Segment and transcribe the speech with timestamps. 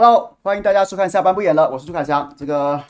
[0.00, 2.32] Hello，欢迎大家收看下班不演了，我是朱凯翔。
[2.36, 2.80] 这个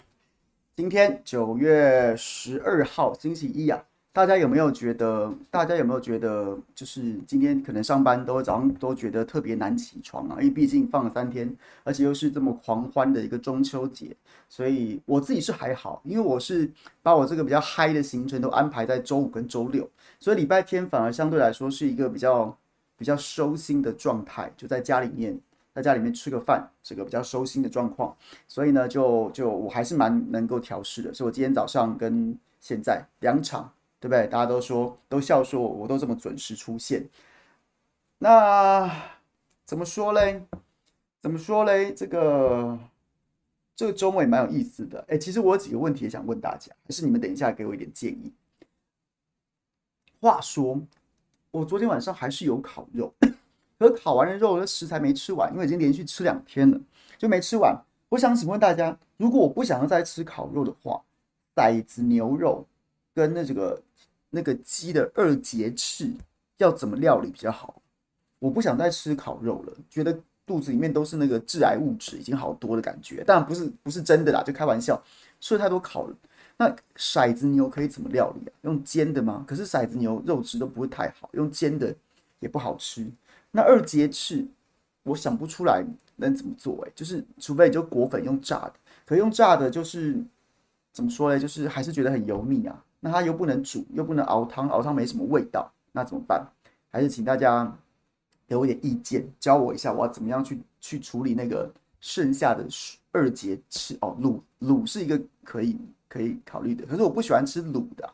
[0.77, 5.33] 今天九月十二号星期一啊，大家有没有觉得？
[5.50, 10.37] 大家有没有觉得，就是今天可能上班都早上都觉得特别难起床啊？
[10.39, 11.50] 因为毕竟放了三天，
[11.83, 14.15] 而且又是这么狂欢的一个中秋节，
[14.47, 16.71] 所以我自己是还好，因为我是
[17.03, 19.88] 把我这个比较嗨的行程都安排在周五跟周六，
[20.21, 22.55] 所以礼拜天反而相对来说是一个比较
[22.99, 25.41] 比较收心的状态，就在家里面。
[25.78, 28.16] 在家里面吃个饭，这个比较收心的状况，
[28.49, 31.15] 所以呢，就就我还是蛮能够调试的。
[31.15, 34.27] 所以我今天早上跟现在两场，对不对？
[34.27, 37.09] 大家都说都笑说我，我都这么准时出现。
[38.19, 38.93] 那
[39.65, 40.43] 怎么说嘞？
[41.22, 41.94] 怎么说嘞？
[41.94, 42.77] 这个
[43.77, 45.05] 这个周末也蛮有意思的。
[45.06, 48.33] 哎，其实我有几个问题也想问大家，还是你们等一下给我一点建议。
[50.21, 50.83] 话说，
[51.53, 53.15] 我昨天晚上还是有烤肉。
[53.78, 56.81] 可烤完的肉的食材没吃完，因为已经连续吃两天了，
[57.16, 57.77] 就没吃完。
[58.09, 61.00] 我想请问大家，如果我不想要再吃烤肉的话，
[61.55, 62.67] 骰子牛肉
[63.15, 63.83] 跟那这个
[64.31, 66.12] 那个鸡的二节翅
[66.56, 67.81] 要怎么料理比较好？
[68.38, 73.22] 我不想再吃烤肉了，觉得肚子里面都是那个致癌物质，已经好多的感觉。
[73.25, 75.00] 当然不是不是真的啦，就开玩笑。
[75.41, 76.09] 吃了太多烤，
[76.56, 78.53] 那骰子牛可以怎么料理啊？
[78.62, 79.44] 用煎的吗？
[79.47, 81.94] 可是骰子牛肉质都不会太好，用煎的
[82.41, 83.06] 也不好吃。
[83.50, 84.47] 那二节翅，
[85.03, 85.84] 我想不出来
[86.16, 88.75] 能怎么做哎、就是除非你就裹粉用炸的，
[89.06, 90.22] 可用炸的，就是
[90.92, 91.38] 怎么说呢？
[91.38, 92.84] 就是还是觉得很油腻啊。
[93.00, 96.44] 那它又不能煮，又不能熬汤，熬汤没什么味道，那怎么办？
[96.91, 97.72] 还是请大家
[98.47, 101.70] 给我一点意见，教我一下，我要怎么样去去处理那个
[102.00, 102.66] 剩下的
[103.12, 104.16] 二节翅哦。
[104.20, 108.10] 卤卤是一个可以可以考虑的，可是我不喜欢吃卤的、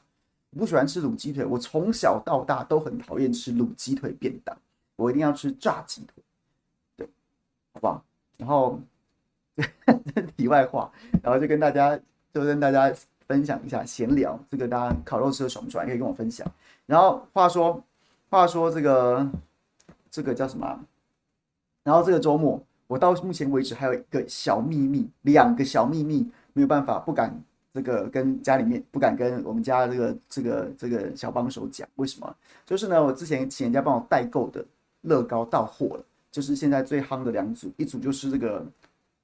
[0.51, 4.55] 我不喜欢吃卤鸡腿，我从小到大都很讨厌吃卤鸡腿便当。
[4.97, 6.23] 我一定要吃炸鸡腿，
[6.97, 7.09] 对，
[7.73, 8.05] 好不好？
[8.37, 8.81] 然后
[10.37, 10.91] 题外话，
[11.23, 11.99] 然后就跟大家
[12.33, 12.93] 就跟大家
[13.27, 15.85] 分享一下闲聊，这个大家烤肉吃的爽不爽？
[15.85, 16.47] 可以跟我分享。
[16.87, 17.83] 然后话说
[18.31, 19.29] 话说这个
[20.11, 20.85] 这个叫什么？
[21.83, 32.37] 然后这个周末，我到目前为止还有一个小秘密，两个小秘密没有办法，不敢这个跟家里面不敢跟我们家这个这个这个小帮手讲，为什么？
[32.65, 34.65] 就是呢，我之前请人家帮我代购的。
[35.05, 38.67] 乐高到货了，就是现在最夯的两组，一组就是这个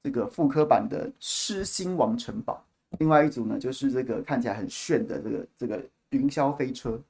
[0.02, 2.62] 这个复刻版的狮心王城堡，
[2.98, 7.00] 另外一组呢就是这个看起来很炫的这个这个云霄飞车，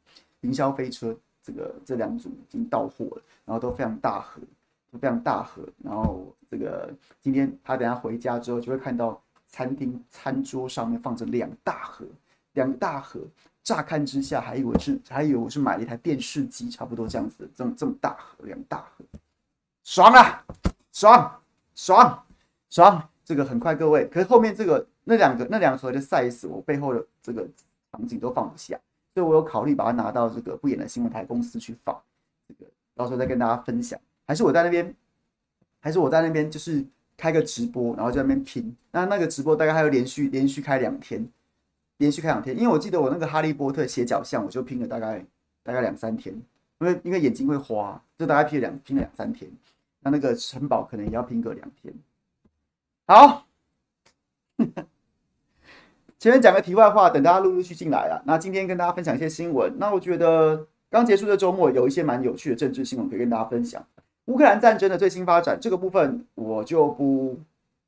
[0.40, 4.40] 云霄飞车这个这两组已经到货了，然后都非常大盒，
[4.90, 12.04] 都非常大盒，然后这个今天他等下回家之后就会看到餐厅餐桌上面放着两大盒，
[12.52, 13.20] 两大盒。
[13.62, 19.04] 乍看之下，还以为是还以为我是买了一台电视机，差不多这样子，这么这么大盒，两大盒，
[19.84, 20.44] 爽啊，
[20.92, 21.40] 爽
[21.74, 22.24] 爽
[22.70, 23.08] 爽！
[23.24, 27.46] 这个很快，各位，可是后面这个那两个那两盒的 size，我背后的这个
[27.92, 28.76] 场景都放不下，
[29.14, 31.96] 所以我有考虑把它拿到这个不演的新闻台公司去放，
[32.48, 33.98] 这个到时候再跟大家分享。
[34.26, 34.94] 还是我在那边，
[35.78, 36.84] 还是我在那边，就是
[37.16, 38.74] 开个直播，然后在那边拼。
[38.90, 41.24] 那那个直播大概还有连续连续开两天。
[42.00, 45.22] 连续看两天，因为我记得我那个哈利波特斜角巷，我就拼了大概
[45.62, 46.34] 大概两三天，
[46.78, 49.50] 因为因为眼睛会花，就大概拼了两拼了两三天。
[50.00, 51.92] 那那个城堡可能也要拼个两天。
[53.06, 53.44] 好，
[56.18, 58.16] 前面讲个题外话，等大家陆陆续续进来啊。
[58.24, 59.70] 那今天跟大家分享一些新闻。
[59.78, 63.86] 那我觉得刚结束的周末有一些蛮有趣的政治新闻可以跟大家分享。
[64.24, 67.38] 乌克兰战争的最新发展，这个部分我就不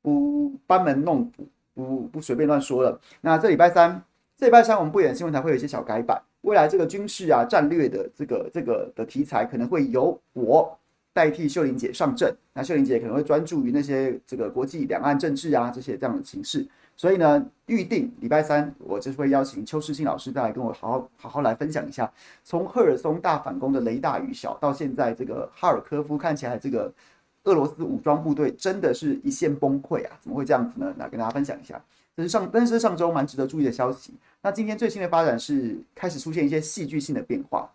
[0.03, 1.47] 不班门弄斧。
[1.73, 2.99] 不不随便乱说了。
[3.21, 4.03] 那这礼拜三，
[4.37, 6.21] 这礼拜三我们不演新闻台会有一些小改版。
[6.41, 10.77] 未来这个军事啊、战略的这个这个的题材，可能会由我
[11.13, 12.35] 代替秀玲姐上阵。
[12.53, 16.67] 那秀玲姐可能会专注于那些这个国际两岸政治啊这些这样的形式。
[16.95, 22.11] 所以呢，预定礼拜三我就是会邀请邱世信老师再来跟我好好好好来分享一下，
[22.43, 26.93] 从赫尔松大反攻的雷大雨小，到现在这个哈尔科夫看起来这个。
[27.43, 30.17] 俄罗斯武装部队真的是一线崩溃啊！
[30.21, 30.93] 怎么会这样子呢？
[30.97, 31.81] 那跟大家分享一下，
[32.15, 34.13] 这是上，但是上周蛮值得注意的消息。
[34.41, 37.69] 那今天最新的发展是开始出现一些戏剧性的变化，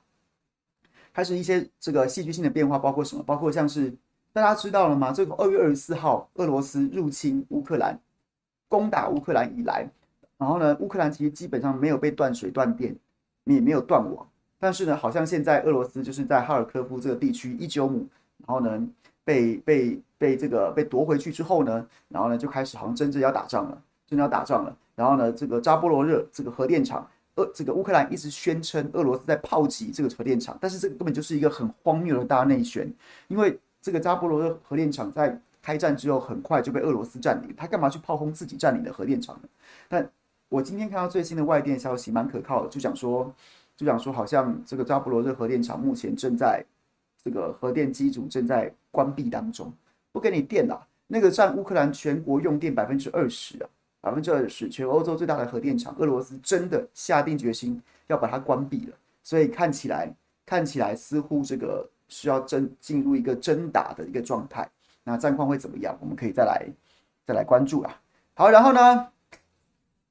[1.13, 3.23] 开始一些这个戏剧性的变化，包括什么？
[3.23, 3.93] 包括像是
[4.33, 5.13] 大家知道了吗？
[5.13, 7.99] 这个二月二十四号，俄罗斯入侵乌克兰，
[8.69, 9.87] 攻打乌克兰以来，
[10.39, 12.97] 然后呢，乌克兰其实基本上没有被断水断电，
[13.45, 14.27] 也没有断网，
[14.59, 18.07] 但是呢，好像现在俄罗斯就是在哈尔科夫这个地区伊久姆，
[18.47, 18.87] 然后呢，
[19.29, 24.75] 被被被这个被夺回去之后呢，然后呢就开始好像真正要打仗了，真的要打仗了。
[24.95, 27.07] 然后呢，这个扎波罗热这个核电厂。
[27.37, 32.93] 俄这个乌克兰一直宣称俄罗斯在炮击这个核电厂，但是这个根本就是一个很荒谬的大内宣，
[33.29, 39.49] 因为这个扎波罗热核电厂在开战之后很快就被俄罗斯占领，他干嘛去炮轰自己占领的核电厂呢？
[39.89, 40.11] 但
[40.49, 43.33] 我今天看到最新的外电消息，蛮可靠的，就讲说，
[43.77, 46.65] 就讲说，好像这个扎波罗热核电厂目前正在
[47.23, 49.73] 这个核电机组正在关闭当中，
[50.13, 53.69] 不给你电了，那个占乌克兰全国用电百分之二十啊。
[54.01, 60.15] 百分之二十，全欧洲最大的核电厂，俄罗斯真的下定决心要把它关闭了，所以看起来，
[60.47, 64.71] 看起来似乎这个需要真进入一个真打的一个状态。
[65.03, 65.99] 那战况会怎么样？
[66.01, 66.65] 我们可以再来
[67.27, 68.01] 再来关注啊。
[68.35, 69.09] 好，然后呢，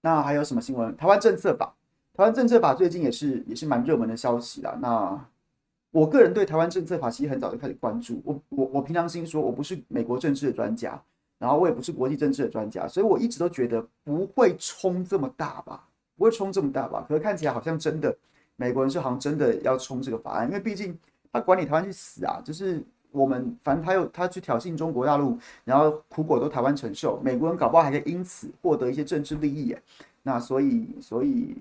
[0.01, 0.95] 那还有什么新闻？
[0.97, 1.73] 台湾政策法，
[2.13, 4.77] 台湾政策法最近也是也是蛮热门的消息啦。
[4.81, 5.25] 那
[5.97, 8.21] 我个人对台湾政策法其实很早就开始关注。
[8.23, 11.01] 我我我平常心说，我不是美国政治的专家。
[11.39, 15.83] 然后我也不是国际政治的专家，所以我一直都觉得不会冲这么大吧，
[16.15, 17.05] 不会冲这么大吧。
[17.07, 18.15] 可是看起来好像真的，
[18.55, 20.97] 美国人是好像真的要冲这个法案，因为毕竟
[21.31, 29.81] 他管理台湾去死啊，就是我们反正他又他去挑衅中国大陆，然后苦果都台湾承受，美国人搞不好还可以因此获得一些政治利益耶。
[30.23, 31.55] 那所以所以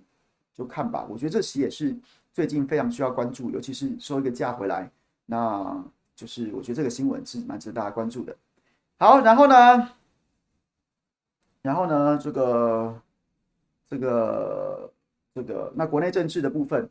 [0.54, 1.94] 就看吧，我觉得这其实也是
[2.36, 4.90] 最近非常需要关注，尤其是收一个假回来，
[5.24, 5.82] 那
[6.14, 8.36] 就是我觉得这个新闻是蛮值得大家关注的。
[8.98, 9.88] 好，然后呢？
[11.62, 12.18] 然后呢？
[12.22, 13.00] 这个、
[13.88, 14.92] 这个、
[15.34, 16.86] 这个，那国内政治的部分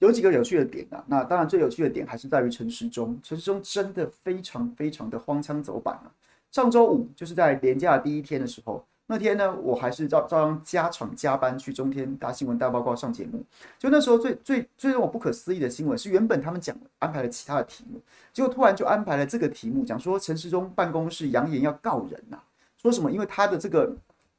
[0.00, 1.02] 有几个有趣的点啊。
[1.06, 3.18] 那当然，最有趣的点还是在于陈时中。
[3.22, 6.12] 陈时中真的非常非常的荒腔走板啊。
[6.50, 8.84] 上周五就是在连假第一天的时候。
[9.10, 13.42] 那天呢，我还是照照样加场加班去中天大新闻大报告上节目。
[13.76, 18.00] 就那时候最最最让我不可思议的新闻是，原本他们讲安排了其他的题目，
[18.32, 22.38] 结果突然就安排了这个题目，讲说陈时中办公室扬言要告人呐、
[22.80, 23.10] 说什么？
[23.10, 23.92] 因为他的这个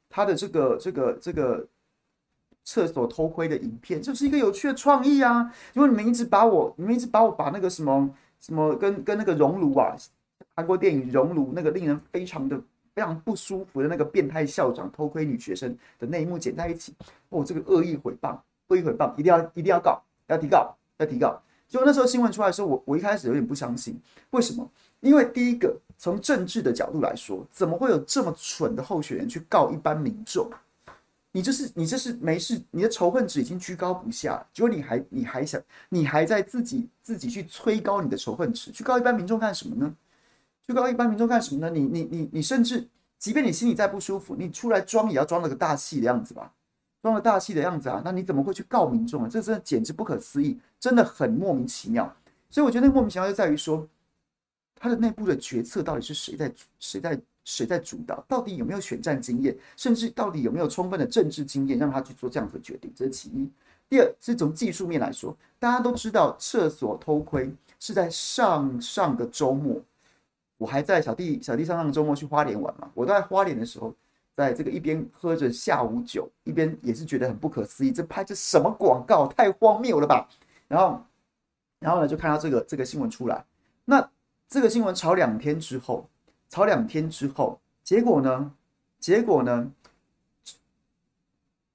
[0.08, 1.66] 他的这个这个这个
[2.64, 5.52] 厕所偷窥的影片，这是一个有趣的创意啊！
[5.74, 8.08] 因为你们一直把我，你们一直把我把那个什么
[8.40, 9.94] 什么跟跟那个熔炉啊，
[10.56, 12.58] 韩国电影熔炉那个令人非常的。
[12.94, 16.94] 非常不舒服的那个变态校长偷窥女学生的那一幕剪在一起，
[17.30, 21.40] 哦，这个恶意诽谤，恶意诽谤，一定要一定要告，要提告，要提告。
[21.68, 23.98] 就那时候新闻出来的时候，我我一开始有点不相信，
[24.30, 24.70] 为什么？
[25.00, 30.50] 因为第一个，从政治的角度来说，怎么会有这么蠢的候选人去告一般民众？
[31.34, 35.58] 你这是你这是没事，你的仇恨值已经居高不下，结果你还你还想
[35.88, 39.96] 你还在自己自己去催高你的仇恨值，去告一般民众干什么呢？
[40.66, 41.70] 去告一般民众干什么呢？
[41.70, 42.88] 你你你你甚至，
[43.18, 46.52] 即便你心里再不舒服，你出来装也要装了个大气的样子吧，
[47.02, 49.28] 装了大气的样子啊，那你怎么会去告民众啊？
[49.28, 52.14] 这真的简直不可思议，真的很莫名其妙。
[52.48, 53.86] 所以我觉得那莫名其妙就在于说，
[54.76, 58.24] 他的内部的决策到底是谁在谁在谁在主导？
[58.28, 59.56] 到底有没有选战经验？
[59.76, 62.92] 甚至到底有没有充分的政治经验让他去做这样子的决定？
[62.94, 63.50] 这是其一。
[63.88, 69.80] 第二是从技术面来说，大家都知道厕所偷窥是在上上个周末。
[70.62, 73.92] 我还在小弟小弟上上周末去花莲玩嘛，我都在花莲的时候，
[74.36, 80.28] 在这个一边喝着下午酒，一边也是觉得很不可思议，这拍这什么广告，太荒谬了吧？
[80.68, 81.04] 然后，
[81.80, 83.44] 然后呢，就看到这个这个新闻出来，
[83.84, 84.08] 那
[84.48, 86.08] 这个新闻炒两天之后，
[86.48, 88.54] 炒两天之后，结果呢？
[89.00, 89.68] 结果呢？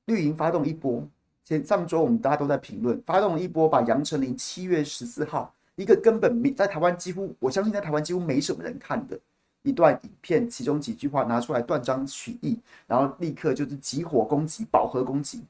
[0.05, 1.05] 绿营发动一波，
[1.43, 5.53] 前上周我们大家都在评论，发动了一波，把杨丞琳七月十四号。
[5.77, 9.17] 一个根本没在台湾几乎，我相信在台湾几乎没什么人看的
[9.61, 12.57] 一段影片，其中几句话拿出来断章取义，
[12.87, 15.43] 然后立刻就是集火攻击、饱和攻击。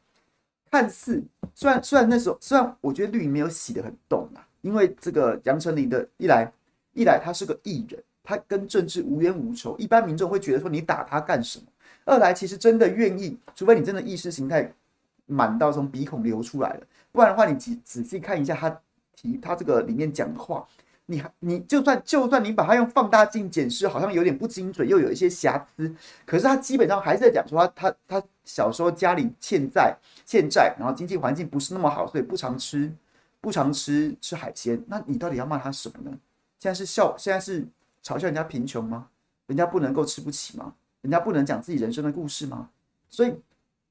[0.70, 1.24] 看似
[1.56, 6.52] 虽然虽然那时候虽然我觉得绿营没有洗得很动啊，因为这个杨丞琳的一来
[6.94, 11.66] 一来他是个艺人，他跟政治无冤无仇，一般民众会觉得说你打他干什么？
[12.04, 14.70] 二来其实真的愿意，除非你真的意识形态
[15.26, 16.82] 满到从鼻孔流出来了，
[17.14, 18.82] 不然的话你仔仔细看一下他。
[19.18, 20.66] 提他这个里面讲的话，
[21.08, 25.94] 你还你就算就算你把它用放大镜检视，好像有点不精准，又有一些瑕疵，
[26.26, 32.94] 可是他基本上还是在讲说他他他小时候家里欠债欠债，然后经济环境不是那么好，所以不常吃
[33.42, 34.82] 不常吃吃海鲜。
[34.88, 36.18] 那你到底要骂他什么呢？
[36.60, 37.66] 现在是笑，现在是
[38.04, 39.08] 嘲笑人家贫穷吗？
[39.48, 40.74] 人家不能够吃不起吗？
[41.02, 42.70] 人家不能讲自己人生的故事吗？
[43.10, 43.34] 所以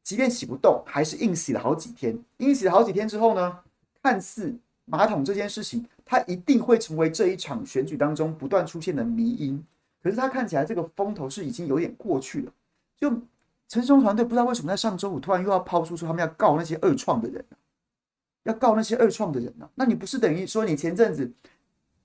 [0.02, 2.16] 即便洗不动，还是硬洗了好几天。
[2.38, 3.58] 硬洗了好几天之后呢，
[4.02, 4.54] 看似。
[4.86, 9.62] 马桶这件事情，它一定会成为这一场选举当中不断出现的迷因。
[10.02, 12.52] 可是他看起来这个风头是已经有点过去了。
[12.96, 13.12] 就
[13.68, 17.44] 陈松团队不知道为什么在上周五突然又要抛出说他们要告那些二创的人，
[18.44, 19.68] 要告那些二创的人呢？
[19.74, 21.28] 那你不是等于说你前阵子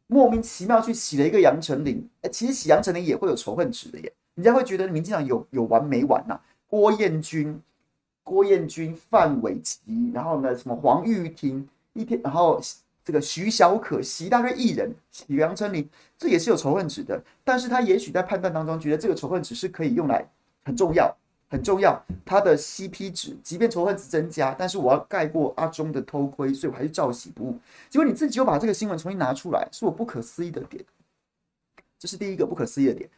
[0.08, 2.10] 莫名其妙去洗了一个杨丞琳？
[2.24, 6.40] 哎，其实洗杨丞琳也会有仇恨值的耶，人家会觉得民进党有有完没完呐？
[6.66, 7.62] 郭彦均、
[8.24, 9.80] 郭彦均、范玮琪，
[10.12, 12.62] 然后呢什么黄玉婷一天，然后。
[13.04, 17.20] 这个徐小可习大堆艺人，洗杨丞琳，这也是有仇恨值的。
[17.44, 20.24] 但是他也许在判断当中觉得这个仇恨值是可以用来
[20.64, 21.12] 很重要、
[21.50, 22.00] 很重要。
[22.24, 27.60] 他的 CP 值，即便仇恨值增加，但是我要盖过阿中的偷窥，所以我还是照洗不误。
[27.90, 30.86] 结果你自己又把这个新闻重新拿出来，是我不可思议的点。
[31.98, 33.10] 这是第一个不可思议的点，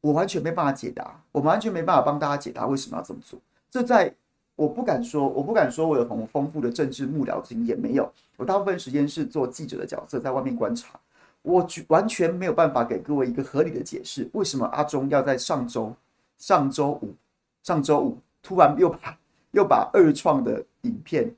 [0.00, 3.38] 我完全没办法解答，我完全没办法帮大家解答为什么要这么做。
[3.70, 4.14] 这在。
[4.56, 8.10] 我不敢说，我不敢说我有很丰富的政治幕僚经验，没有。
[8.36, 10.98] 我大部分时间是做记者的角色，在外面观察。
[11.42, 15.94] 我完全没有办法给各位一个合理的解释，为什么阿中要在上周、
[16.38, 17.14] 上周五、
[17.62, 19.18] 上周五突然又把
[19.52, 21.32] 又把二创的影片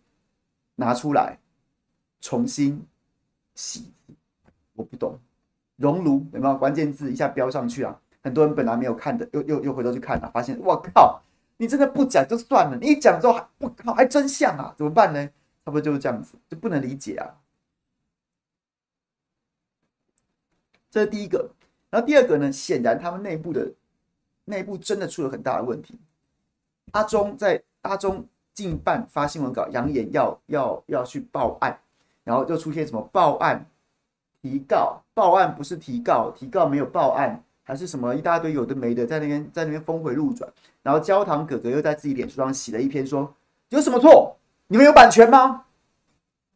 [0.76, 1.36] 拿出来
[2.20, 2.82] 重新
[3.54, 3.90] 洗？
[4.74, 5.18] 我不懂。
[5.76, 8.00] 熔炉有没有关键字一下标上去啊？
[8.22, 11.20] 很多人本来没有看的，又又又回头去看了，发现我靠！
[11.58, 15.26] 你真的不讲就算了，你一讲之后还我靠，还真像啊，怎么办呢？
[15.64, 17.34] 差不多就是这样子，就不能理解啊。
[20.90, 21.50] 这是第一个，
[21.90, 22.50] 然后第二个呢？
[22.50, 23.70] 显然他们内部的
[24.44, 25.98] 内部真的出了很大的问题。
[26.92, 31.78] 阿中在阿中近办发新闻稿，扬言要要要去报案，
[32.24, 33.66] 然后就出现什么报案
[34.40, 37.42] 提告，报案不是提告，提告没有报案。
[37.68, 40.50] 还是什么一大堆有的没的，在那边在那边峰回路转，
[40.82, 43.34] 然后焦糖哥哥又在自己脸书上写了一篇说，
[43.68, 44.34] 有什么错？
[44.68, 45.66] 你们有版权吗？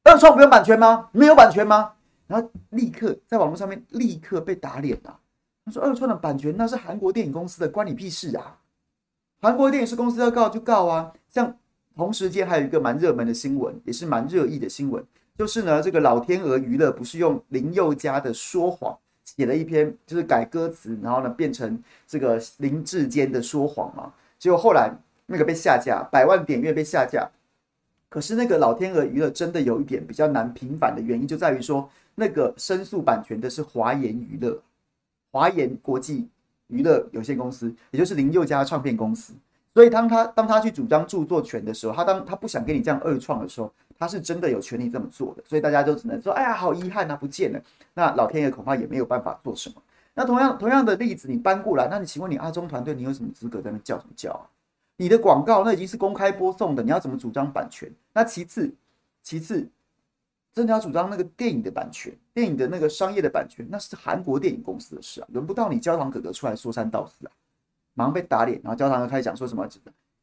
[0.04, 1.10] 二创不用版权吗？
[1.12, 1.92] 你们有版权吗？
[2.26, 5.18] 然后立刻在网络上面立刻被打脸了。
[5.66, 8.60] 他说二创的版权那是韩国电影公司的，关你屁事啊！
[9.42, 11.12] 韩国电影是公司要告就告啊。
[11.28, 11.54] 像
[11.94, 15.04] 同时间还有一个蛮热门的新闻，也是蛮热议的新闻，
[15.36, 18.98] 就是呢这个老天鹅娱乐不是用林宥嘉的说谎。
[19.24, 24.12] 写了一篇，就是改歌词，然后呢变成这个林志坚的说谎嘛。
[24.38, 24.92] 结果后来
[25.26, 27.28] 那个被下架，百万点阅被下架。
[28.08, 34.60] 可是那个老天鹅娱乐真的有一点比较难平反的原因，就在于说那个申诉版权的是华研娱乐，
[35.30, 36.28] 华研国际
[36.66, 39.32] 娱乐有限公司，也就是林宥嘉唱片公司。
[39.72, 43.72] 所以当他当他去主张著作权的时候，他当他不想跟你这样二创的时候。
[44.02, 47.62] 他是真的有权利这么做的，所以大家都只能说：“哎呀，好遗憾啊，不见了。”
[47.94, 49.80] 那老天爷恐怕也没有办法做什么。
[50.12, 54.42] 那同样同样的例子，你搬过来，那你请问你阿中团队，你有什么资格在那叫什么叫啊？
[54.96, 57.88] 你的广告那已经是公开播送的，你要怎么主张版权？
[58.12, 58.74] 那其次，
[59.22, 59.68] 其次，
[60.52, 67.30] 真的要主张那个电影的版权，电影的那个商业的版权，那是韩国电影公司的事啊，轮不到你焦糖哥哥出来说三道四啊，
[67.94, 69.64] 马上被打脸，然后焦糖哥开始讲说什么？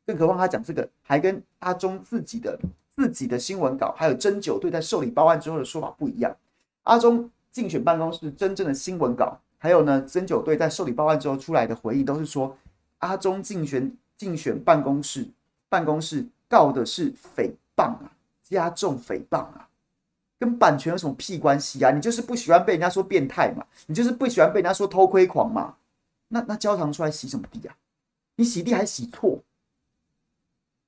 [0.06, 2.60] 更何况他讲这个还跟阿中自己的。
[3.00, 6.36] 自己的新闻稿，还有侦九队在受理报案之后的说法不一样。
[6.84, 12.58] 阿中竞选办公室真正的新闻稿，还有呢，侦九队在受理报案之后出来的回应，都是说
[12.98, 15.26] 阿中竞选竞选办公室
[15.70, 18.12] 办公室告的是诽谤啊，
[18.44, 19.70] 加重诽谤啊，
[20.38, 21.92] 跟版权有什么屁关系啊？
[21.92, 25.76] 你就是不喜欢被人家说变态嘛，你就是不喜欢被人家说偷窥狂嘛？
[26.28, 27.76] 那那焦糖出来洗什么地啊？
[28.36, 29.40] 你洗地还洗错，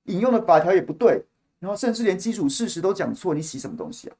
[0.04, 1.26] 引用的法条也不对。
[1.62, 4.16] 然后甚至连基础事实都讲错，你洗什么东西啊？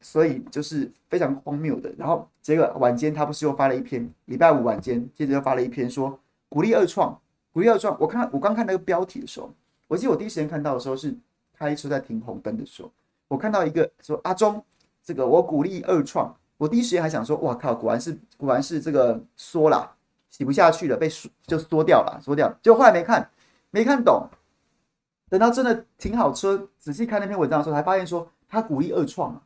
[0.00, 1.92] 所以就是非常荒谬的。
[1.98, 6.16] 然后结果晚间他不是又发了一篇，礼拜五晚间接着又发了一篇说
[6.48, 7.20] 鼓励二创，
[7.52, 7.96] 鼓励二创。
[7.98, 9.52] 我看我刚看那个标题的时候，
[9.88, 11.12] 我记得我第一时间看到的时候是
[11.52, 12.92] 开车在停红灯的时候，
[13.26, 14.64] 我看到一个说阿中
[15.02, 19.96] 这个我鼓励二创，我第一时间还想说哇靠，果然是果然是这个缩了，
[20.30, 22.48] 洗不下去了，被缩就缩掉了，缩掉。
[22.62, 23.28] 结果后来没看
[23.72, 24.28] 没看懂。
[25.28, 29.42] 等到真的停好车，仔细看那篇文章的时候，才发现说他鼓励二创啊。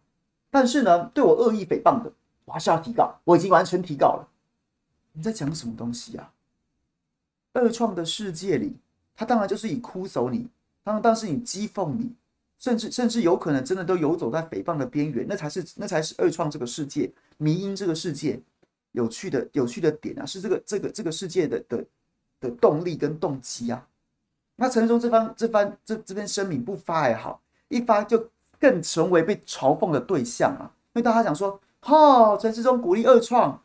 [0.51, 2.13] 但是呢，对我恶意诽谤的，
[2.45, 3.19] 我还是要提告。
[3.25, 4.29] 我已经完全提告了。
[5.13, 6.33] 你在讲什么东西啊？
[7.55, 8.77] 二创的世界里，
[9.15, 10.49] 他当然就是以哭诉你，
[10.85, 12.15] 当然当时你讥讽你，
[12.59, 15.27] 甚至甚至有可能真的都游走在诽谤的边缘。
[15.29, 18.41] 那才是那才是二创这个世界，迷因这个世界
[18.93, 21.85] 有趣的有趣的点啊，是这个这个这个世界的的
[22.41, 23.87] 的动力跟动机啊。
[24.63, 28.29] 那陈时中这番这番这这篇声明不发还好，一发就
[28.61, 30.71] 更成为被嘲讽的对象啊！
[30.93, 33.61] 因为大家讲说，哈，陈世中鼓励二创，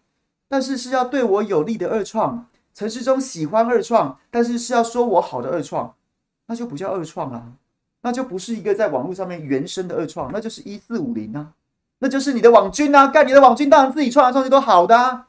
[0.48, 5.94] 但是是要对我有利的二创；陈世中喜欢二创，但是是要说我好的二创，
[6.48, 7.44] 那就不叫二创啊，
[8.01, 11.51] 那就不是一个在网络上面原生的二创，那就是一四五零啊，
[12.00, 15.26] 那就是你的网军啊，干你的网军当然自己创来创去都好的啊。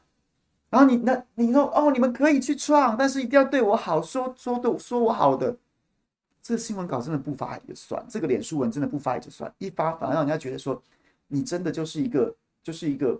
[0.69, 5.55] 然后你那你说哦，你们可以去创，但是一定要对我好，说说对说我好的。
[6.41, 10.81] 这个新闻稿真的不发也就算，这个脸书文真的不发也就算，一发反而让人家觉得说
[11.27, 12.33] 你真的就是一个
[12.63, 13.19] 就是一个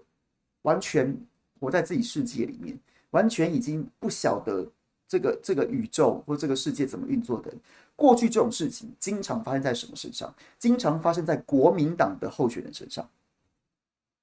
[0.63, 1.15] 完全
[1.59, 2.79] 活在自己世界里面，
[3.11, 4.65] 完全已经不晓得
[5.07, 7.53] 这个这个宇宙或这个世界怎么运作的。
[7.95, 10.33] 过去这种事情经常发生在什么身上？
[10.57, 13.07] 经常发生在国民党的候选人身上。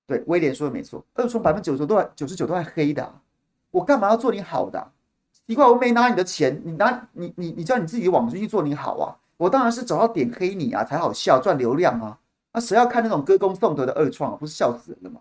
[0.06, 3.14] 对，威廉说的没错，二创百分之九十九都九十九都在黑的，
[3.70, 4.92] 我干嘛要做你好的啊？
[5.46, 9.16] 奇怪，我没拿你的钱，你拿你你你叫你自己网军去做你好啊？
[9.36, 12.18] 我当然是找到点黑你啊，才好笑赚流量啊！
[12.52, 14.36] 那谁要看那种歌功颂德的二创啊？
[14.36, 15.20] 不是笑死人了吗？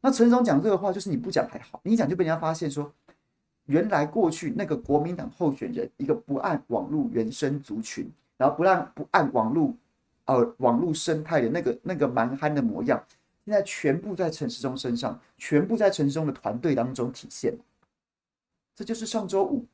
[0.00, 2.90] 那陈总讲这个话，就是你不讲还好，你一讲就被人家发现说，
[3.66, 9.74] 原来过去那个国民党候选人一个不按网络原生族群，然后不让不按网络
[10.24, 13.02] 呃网络生态的那个那个蛮憨的模样。
[13.46, 17.56] 现在全部在陈时中身上，全部在陈时中的团队当中体现。
[18.74, 19.64] 这就是上周五，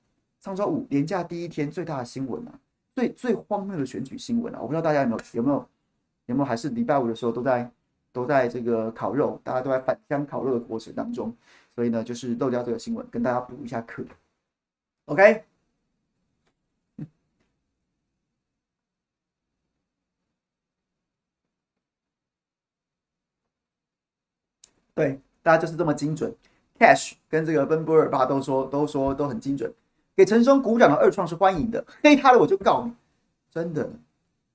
[0.43, 2.53] 上周五连假第一天最大的新闻啊，
[2.95, 4.59] 最最荒谬的选举新闻啊！
[4.61, 5.69] 我不知道大家有没有有没有
[6.27, 7.71] 有没有还是礼拜五的时候都在
[8.13, 11.35] 都在这个烤肉，大家都在返乡烤肉的过程当中，
[11.75, 14.05] 所以呢，就是漏掉这个新闻，跟大家补一下课。
[15.07, 15.52] OK。
[24.95, 26.35] 对，大家就是这么精准。
[26.79, 29.73] Cash 跟这个奔波尔巴都说都说都很精准，
[30.17, 32.93] 给陈松鼓掌的二创是欢迎的，黑他的我就告你，
[33.51, 33.89] 真的，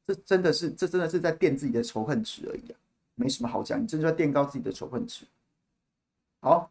[0.06, 2.76] 这真的是这真的是在垫自己的仇恨值而已啊，
[3.16, 5.26] 没什么好讲，你真的在垫高自己的仇恨值。
[6.42, 6.70] 好，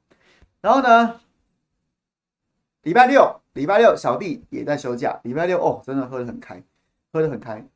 [0.61, 1.20] 然后呢，
[2.83, 6.62] 礼拜六礼拜六小弟也在休假，礼拜六哦，真的喝得很开，
[7.12, 7.66] 喝得很开，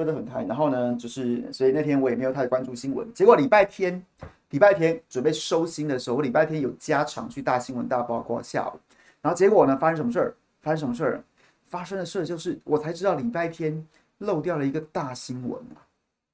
[0.00, 0.42] 喝得很开。
[0.44, 4.04] 然后呢，就是所以那天我也没有太关注新闻，结果礼拜天。
[4.50, 8.72] 礼拜天准备收心的时候，我礼拜天有加场去大新闻大曝光下午，
[9.22, 10.34] 然后结果呢，发生什么事儿？
[10.60, 11.24] 发生什么事儿？
[11.62, 13.86] 发生的事就是我才知道礼拜天
[14.18, 15.62] 漏掉了一个大新闻！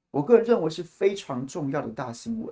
[0.09, 2.51] 我个人认为是非常重要的大新闻！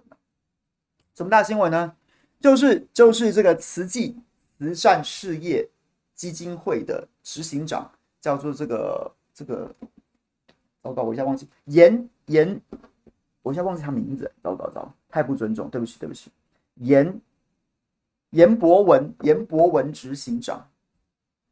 [1.15, 1.95] 什么大新闻呢？
[2.39, 4.15] 就是就是这个慈济
[4.60, 5.67] 慈善事业
[6.13, 7.89] 基金会的执行长
[8.21, 9.73] 叫做这个这个，
[10.86, 12.62] 糟糕，我一下忘记严严。
[13.41, 16.32] 我一下忘记他名字，糟糟糟，太不尊重，对不起，对不起。
[16.76, 17.21] 严
[18.32, 20.67] 严博文，严博文执行长，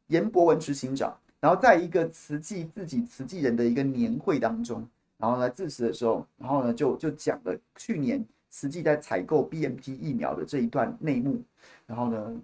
[0.08, 1.16] 严博文执行长。
[1.40, 4.86] 然后在一个慈济自己慈济人的一个年会当中，
[5.18, 11.42] 然后呢致辞的时候，然后呢就就讲了去年慈济在采购 BNT 疫苗的这一段内幕，
[11.86, 12.40] 然后呢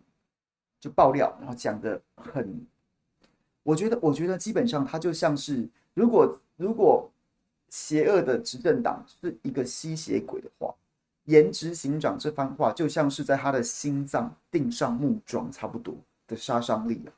[0.79, 2.65] 就爆料，然后讲的很，
[3.65, 7.11] 我觉得我觉得基本上他就像是如果如果。
[7.73, 10.75] 邪恶的执政党是一个吸血鬼的话，
[11.27, 15.95] 颜值行长这番话就像是在他的心脏钉上木桩，差不多
[16.27, 17.15] 的杀伤力啊！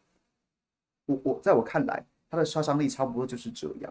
[1.07, 3.91] 我我在我看来，他的杀伤力差不多就是这样。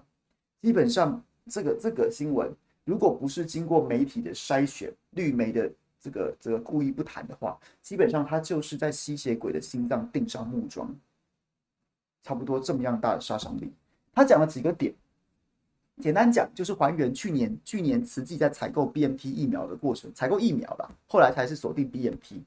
[0.62, 2.54] 基本上，这个这个新闻，
[2.86, 5.68] 如果不是经过媒体的筛选、绿媒的
[6.00, 10.96] 这个这个故意不谈的话，基本上他就是在吸血鬼的心脏钉上木桩，
[12.22, 13.74] 差不多这么样大的杀伤力。
[14.14, 14.94] 他讲了几个点。
[16.02, 22.42] 简单讲，就是还原去年去年慈济在采购 BNT 疫苗的过程，采购疫苗吧，后来才是锁定 BNT，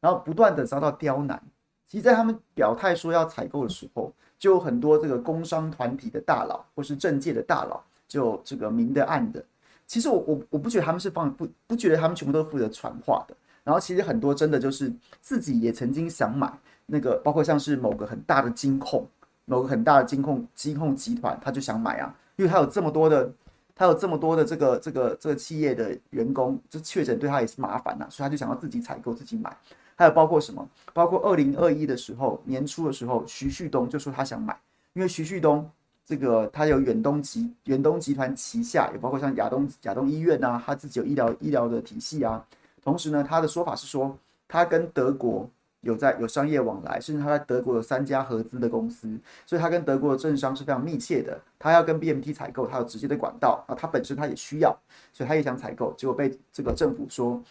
[0.00, 1.42] 然后不断的遭到刁难。
[1.86, 9.44] 其实，在他们表态说要采购的时候，就有很多这个工商团体的大佬或是政界的大佬，就这个明的暗的。
[9.86, 13.36] 其实我我我不觉得他们是放不不觉得他们全部都负责传话的。
[13.64, 19.04] 然后其实很多真的就是自己也曾经想买那个，包括像是某个很大的金控，
[19.44, 22.14] 某个很大的金控金控集团，他就想买啊。
[22.40, 23.30] 因为他有这么多的，
[23.74, 29.54] 他有这么多的这个这个这个企业的员工，这确诊对他也是麻烦呐，所以他就想要自己采购自己买。
[29.94, 30.66] 还有包括什么？
[30.94, 34.58] 包括二零二一的时候年初的时候，徐旭东就说他想买，
[34.94, 35.70] 因为徐旭东
[36.06, 42.42] 这个他有远东集远东集团旗下，也包括像亚东亚东医院啊，他自己有医疗医疗的体系啊。
[42.82, 44.16] 同时呢，他的说法是说
[44.48, 45.46] 他跟德国。
[45.82, 51.40] 有在有商业往来，甚至他在德国有三家合资的公司，所以他跟德国的政商是非常密切的。
[51.58, 54.76] 他要跟 BMT 采购，他有直接的管道啊，他本身他也需要，
[55.12, 57.42] 所以他也想采购，结果被这个政府说，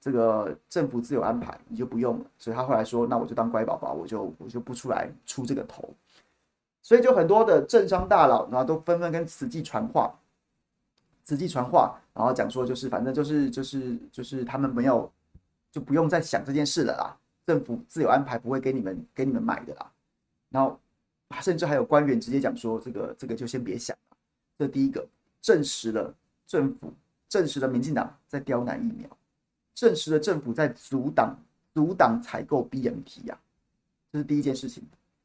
[0.00, 2.24] 这个政府自有安排，你就不用了。
[2.38, 5.88] 所以他后来说，那我就当乖宝宝，我就我就不出来出这个头。
[6.82, 10.14] 所以就很多的政商大佬，然后都纷纷跟慈济传话，
[11.22, 15.10] 慈济传话，然后讲说就是反正就是就是就是他们没有
[15.70, 17.16] 就不用再想这件事了啦。
[17.46, 19.92] 政府自有安排，不会给你们给你们买的啦。
[20.50, 20.78] 然后，
[21.40, 24.16] 甚至还有官员直接讲说：“这个这个就先别想了。”
[24.58, 25.06] 这第一个。
[25.42, 26.14] 证实了
[26.46, 26.90] 政府，
[27.28, 29.06] 证实了民进党在刁难疫苗，
[29.74, 31.36] 证实了政府在阻挡
[31.74, 33.44] 阻挡采购 BMT 呀、啊，
[34.10, 34.82] 这是第一件事情。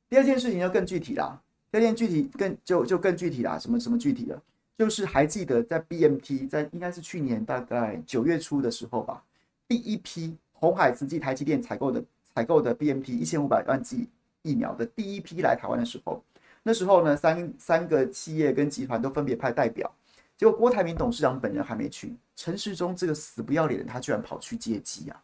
[0.10, 4.38] 第二件事情就更具体啦，第二件具体更就就更具体啦，什么什么具体的？
[4.78, 9.24] 就是还记得在 BMT 在应该是去年大概九月初的时候吧，
[9.70, 12.04] 第一批鸿海、慈济、台积电采购的
[12.36, 14.10] 采购的 BNT 一千五百万剂
[14.42, 16.22] 疫苗的第一批来台湾的时候，
[16.64, 19.90] 那时候呢，三三个企业跟集团都分别派代表，
[20.38, 25.24] 结果郭台铭董事长本人还没去，陈时中这个死不要脸的他居然跑去接机啊，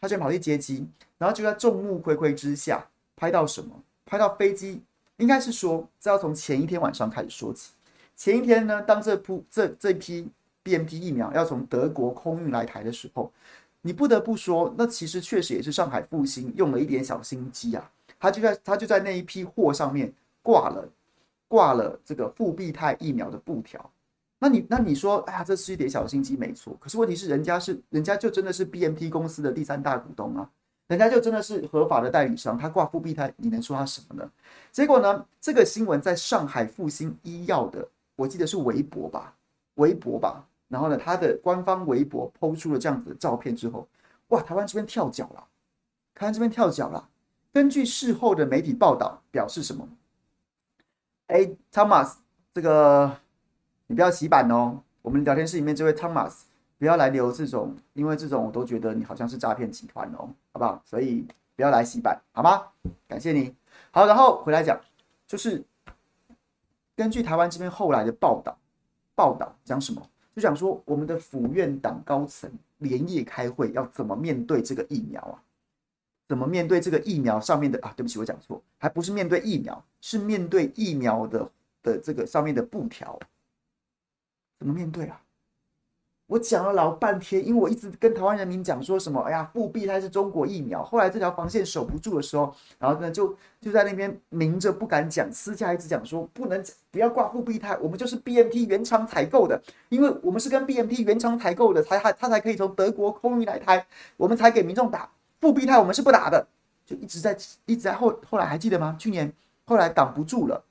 [0.00, 0.86] 他居然跑去接机，
[1.18, 3.82] 然后就在众目睽睽之下拍到什么？
[4.06, 4.82] 拍到飞机，
[5.18, 7.72] 应该是说这要从前一天晚上开始说起。
[8.16, 10.28] 前一天呢，当这批这这批
[10.62, 13.32] BNT 疫苗要从德国空运来台的时候，
[13.82, 17.90] 你不得不说，那其实确实也是上海复星用了一点小心机啊。
[18.18, 20.12] 他就在他就在那一批货上面
[20.42, 20.88] 挂了
[21.48, 23.90] 挂了这个复必泰疫苗的布条。
[24.38, 26.76] 那你那你说，哎呀，这是一点小心机，没错。
[26.80, 30.50] 可是问题是，人家是人家就真的是 BNT 公司的第三大股东啊，
[30.88, 34.30] 人家就真的是合法的代理商，他挂复必泰，你能说他什么呢？
[34.72, 37.86] 结果呢，这个新闻在上海复星医药的。
[38.16, 39.34] 我记得是微博吧，
[39.76, 43.86] 微博吧，然后呢，他的官方微博抛出了这样子的照片之后，
[44.28, 45.46] 哇，台湾这边跳脚了，
[46.14, 47.10] 台湾这边跳脚了。
[47.52, 49.86] 根据事后的媒体报道表示什么？
[51.26, 52.14] 哎，Thomas，
[52.54, 53.18] 这个
[53.88, 56.42] 你不要洗版哦，我们聊天室里面这位 Thomas
[56.78, 60.80] 不要来留这种，因为这种我都觉得你好像是诈骗集团哦，好不好？
[60.86, 62.62] 所以不要来洗版，好吗？
[63.06, 63.54] 感谢你。
[63.90, 64.80] 好，然后回来讲，
[65.26, 65.64] 就是。
[66.96, 68.54] 根据台湾这边后来的报道，
[69.14, 70.06] 报道讲什么？
[70.40, 75.36] 就想说我们的府院党高层连夜开会，要怎么面对这个疫苗啊？
[76.26, 77.92] 怎么面对这个疫苗上面的啊？
[77.94, 81.50] 对不起，我讲错，还不是面对疫苗，是面对疫苗的
[81.82, 83.20] 的这个上面的布条，
[84.58, 85.20] 怎么面对啊？
[86.30, 90.80] 我讲了老半天，因为我一直跟台湾人民讲说什么，哎呀，复必泰是中国疫苗。
[90.80, 103.84] 后来这条防线守不住的时候，然后呢，就就在那边明着不敢讲，私下一直讲说不能不要挂复必泰，我们就是 BNT 原厂采购的，因为我们是跟 BNT 原厂采购的，才还他才可以从德国空运来台，
[104.16, 106.46] 我们才给民众打复必泰，我们是不打的，
[106.86, 108.94] 就一直在一直在后后来还记得吗？
[108.96, 109.32] 去年
[109.64, 110.62] 后来挡不住了，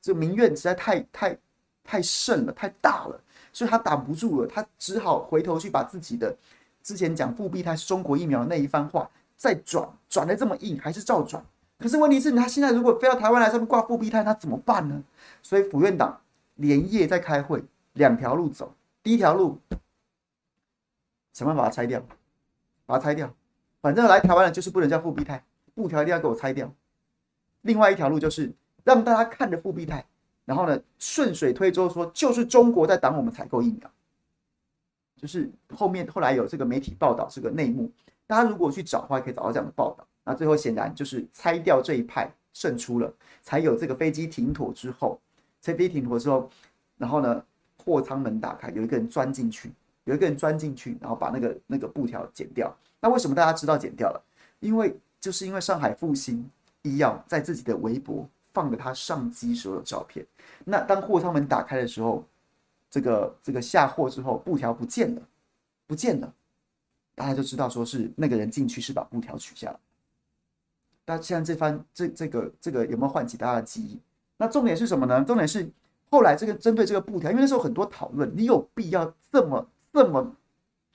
[0.00, 1.36] 这民怨实在太太
[1.82, 3.20] 太盛了，太大了。
[3.52, 6.36] 所以他挡不住了，他只好回头去把自己的
[6.82, 11.44] 之前讲复必泰是中国疫苗的那一番话再转，转得这么硬，还是照转。
[11.78, 15.02] 可是问题是，他现在如果非要台湾来上面挂复必泰，他怎么办呢？
[15.42, 16.20] 所以府院党
[16.56, 18.74] 连夜在开会，两条路走。
[19.02, 19.58] 第一条路，
[21.32, 22.02] 想办法把它拆掉，
[22.84, 23.32] 把它拆掉。
[23.80, 26.68] 反正来台湾的就是不能叫复必泰，布条一定要给我拆掉。
[27.62, 30.04] 另外一条路就是让大家看着复必泰。
[30.48, 33.90] 然后呢，顺水推舟说，就是中国在挡我们采购疫苗，
[35.14, 37.92] 就是后面后来有这个媒体报道这个内幕，
[38.26, 40.06] 大家如果去找的话，可以找到这样的报道。
[40.24, 45.20] 那最后显然就是拆掉这一派胜出了，才有这个飞机停妥之后，
[45.60, 46.48] 飞机停妥之后，
[46.96, 47.44] 然后呢，
[47.84, 49.70] 货舱门打开，有一个人钻进去，
[50.04, 52.74] 有一个人钻进去，然后把那个那个布条剪掉。
[53.02, 54.24] 那为什么大家知道剪掉了？
[54.60, 56.42] 因为就是因为上海复星
[56.80, 58.26] 医药在自己的微博。
[58.58, 60.26] 放了他上机时候的照片。
[60.64, 62.24] 那当货舱门打开的时候，
[62.90, 65.22] 这个这个下货之后，布条不见了，
[65.86, 66.34] 不见了，
[67.14, 69.78] 大家就知道说是那个人进去是把布条取下来。
[71.06, 74.00] 那现在这番这这个这个有没有唤起大家的记忆？
[74.36, 75.22] 那重点是什么呢？
[75.24, 75.70] 重点是
[76.10, 80.34] 后来这个针对这个布条，因为那时候很多讨论，你有必要这么这么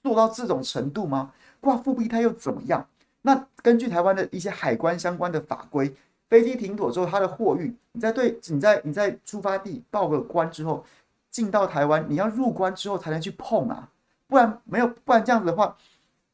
[0.03, 1.31] 做到这种程度吗？
[1.61, 2.85] 挂复必泰又怎么样？
[3.21, 5.95] 那根据台湾的一些海关相关的法规。
[6.33, 10.83] 飞机停妥之后，它的货运，你在对，你在你在出发地报个关之后，
[11.29, 13.87] 进到台湾，你要入关之后才能去碰啊，
[14.25, 15.77] 不然没有，不然这样子的话，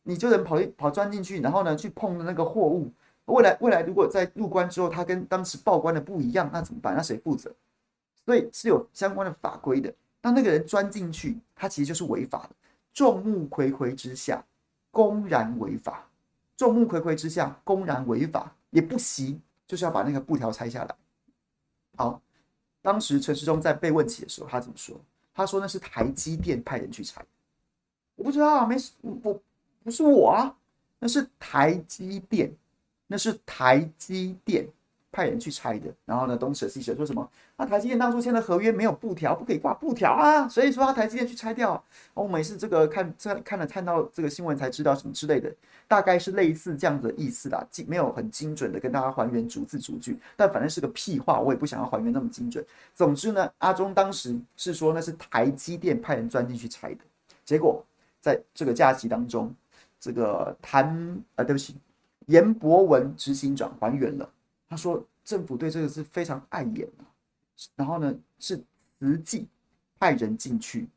[0.04, 2.90] 你就能跑一跑钻进去，然后呢去碰那个货物。
[3.26, 6.96] 未来未来如果在入关之后，它跟当时报关的不一样，那怎么办？
[6.96, 7.54] 那谁负责？
[8.24, 9.94] 所以是有相关的法规的。
[10.22, 12.52] 当那个人钻进去，他其实就是违法的。
[12.94, 14.42] 众目睽睽之下，
[14.92, 16.08] 公然违法。
[16.56, 19.42] 众目睽睽之下，公然违法也不行。
[19.70, 20.96] 就是要把那个布条拆下来。
[21.96, 22.20] 好，
[22.82, 25.00] 当时陈时中在被问起的时候，他怎么说？
[25.32, 27.24] 他说那是台积电派人去拆。
[28.16, 29.40] 我不知道，没事，我
[29.84, 30.58] 不是我啊，
[30.98, 32.52] 那是台积电，
[33.06, 34.68] 那是台积电
[35.12, 35.94] 派人去拆的。
[36.06, 37.30] 然后呢，东扯西扯说什么？
[37.58, 41.84] 那台积电当初签的合约没有布条，不可以挂布条啊，所以说他台积电去拆掉。
[42.14, 45.54] 我们是这个看这看了看到这个新闻才知道什么之类的，
[45.88, 52.66] 大概是类似这样子的意思啦，没有很精准的跟大家还原逐字逐句，但反正是个屁话，我也不想要还原那么精准。
[52.94, 57.02] 总之呢，阿中当时是说那是台积电派人钻进去拆的，
[57.44, 57.84] 结果
[58.22, 59.54] 在这个假期当中，
[60.00, 60.86] 这个谭
[61.36, 61.76] 啊，对不起。
[62.28, 64.30] 严博文执行长还原了，
[64.70, 67.04] 他说政府对这个是非常碍眼的，
[67.76, 68.64] 然后呢是
[69.02, 69.48] 实际
[70.00, 70.88] 派人进去，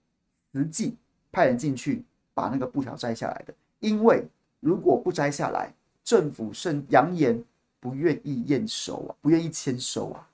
[0.52, 0.94] 实际
[1.32, 2.04] 派人进去
[2.34, 4.24] 把那个布条摘下来的，因为
[4.60, 5.72] 如果不摘下来，
[6.04, 7.42] 政府甚扬言
[7.80, 10.28] 不愿意验收啊，不愿意签收啊。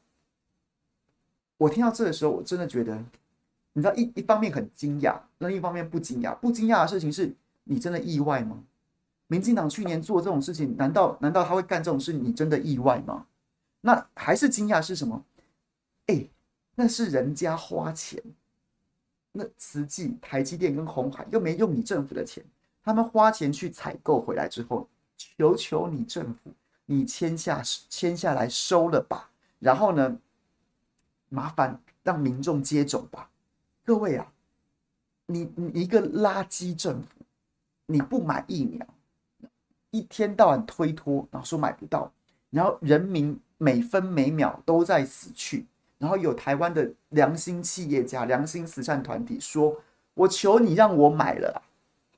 [1.57, 2.96] 我听到这个时候，我真的觉得，
[3.72, 6.35] 你知道一一方面很惊讶，另一方面不惊讶。
[6.37, 8.62] 不惊讶的事情是你真的意外吗？
[9.29, 12.12] 民进党去年做这种事情，难道难道他会干这种事？
[12.12, 13.27] 你真的意外吗？
[13.83, 15.25] 那还是惊讶是什么？
[16.07, 16.27] 哎，
[16.75, 18.21] 那是人家花钱，
[19.33, 22.43] 那慈济、台积电跟鸿海又没用你政府的钱，
[22.83, 26.51] 他们花钱去采购回来之后，求求你政府，
[26.87, 30.19] 你签下签下来收了吧，然后呢，
[31.29, 33.31] 麻烦让民众接种吧。
[33.85, 34.33] 各位啊，
[35.27, 37.09] 你你一个垃圾政府，
[37.87, 38.87] 你不买疫苗。
[39.90, 42.12] 一天到晚推脱，然后说买不到，
[42.51, 45.66] 然后人民每分每秒都在死去，
[45.98, 49.81] 然后有台湾的良心企业家、良心慈善团体说
[50.14, 51.62] ：“我求你让我买了，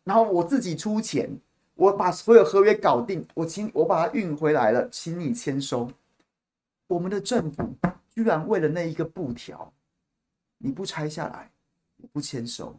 [0.03, 1.31] 然后我自己出钱，
[1.77, 5.91] 我把所有合约搞定，我请我把它运回来了，请你签收。”
[6.89, 7.73] 我们的政府
[8.13, 9.73] 居然为了那一个布条，
[10.59, 11.49] 你不拆下来，
[12.13, 12.77] 不签收，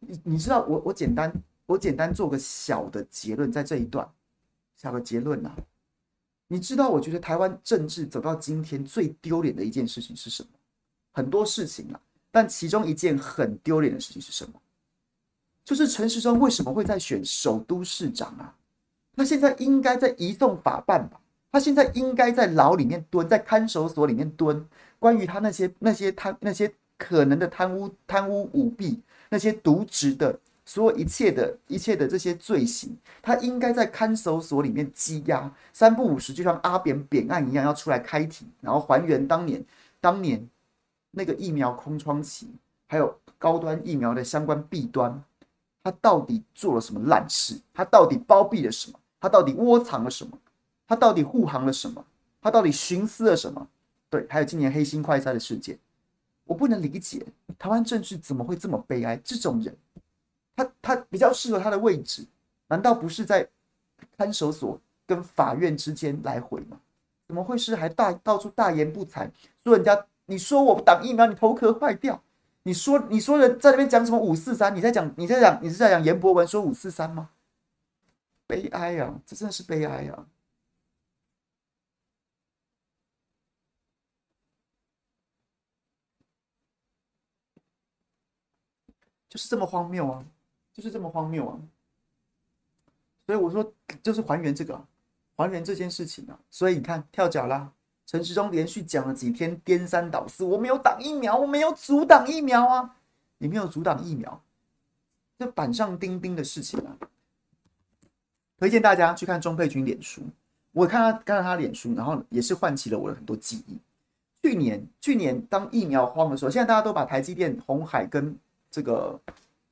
[0.00, 1.32] 你你知道我我简单。
[1.66, 4.08] 我简单做个小的结论，在这一段，
[4.76, 5.56] 小的结论啊，
[6.48, 10.48] 你知道，我觉得台湾政治走到今天最丢脸的一件事情是什么？
[11.12, 14.60] 很多事情啊，但其中一件很丢脸的事情是什么？
[15.64, 18.54] 就是陈时中为什么会在选首都市长啊？
[19.14, 21.20] 他现在应该在移送法办吧？
[21.52, 24.66] 他现在应该在牢里面蹲，在看守所里面蹲。
[24.98, 30.38] 关于他那些那些贪那些可能的贪污贪污舞弊，那些渎职的。
[30.64, 39.64] 所有一切的一切的这些罪行，他应该在看守所里面羁押，三不五时就像阿扁扁案一样要出来开庭，然后还原当年
[40.00, 40.48] 当年
[41.10, 42.48] 那个疫苗空窗期，
[42.86, 45.22] 还有高端疫苗的相关弊端，
[45.82, 47.60] 他到底做了什么烂事？
[47.74, 48.98] 他到底包庇了什么？
[49.20, 50.38] 他到底窝藏了什么？
[50.86, 52.04] 他到底护航了什么？
[52.40, 53.66] 他到底徇私了什么？
[54.08, 55.76] 对，还有今年黑心快筛的事件，
[56.44, 57.26] 我不能理解
[57.58, 59.20] 台湾政治怎么会这么悲哀？
[59.24, 59.76] 这种人。
[60.54, 62.26] 他他比较适合他的位置，
[62.68, 63.48] 难道不是在
[64.16, 66.80] 看守所跟法院之间来回吗？
[67.28, 69.30] 怎么会是还大到处大言不惭，
[69.64, 72.22] 说人家你说我挡疫苗，你头壳坏掉？
[72.64, 74.74] 你说你说人在那边讲什么五四三？
[74.76, 77.30] 你在讲你在讲你是在讲颜博文说五四三吗？
[78.46, 80.26] 悲哀啊，这真的是悲哀啊！
[89.28, 90.22] 就是这么荒谬啊！
[90.72, 91.58] 就是这么荒谬啊！
[93.26, 94.82] 所以我说，就是还原这个，
[95.36, 96.38] 还原这件事情啊！
[96.50, 97.70] 所以你看，跳脚啦！
[98.06, 102.96] 陈时中连续讲了几天，颠三倒四，我没有挡疫苗，我没有阻挡疫苗啊！
[103.38, 104.42] 你没有阻挡疫苗，
[105.38, 106.96] 这板上钉钉的事情啊！
[108.58, 110.22] 推荐大家去看钟佩君脸书，
[110.72, 113.78] 我看他看了他脸书，然后也是唤起了我的很多记忆。
[114.42, 118.36] 去年，去年当疫苗荒的时候，现在大家都把台积电、红海跟
[118.70, 119.20] 这个。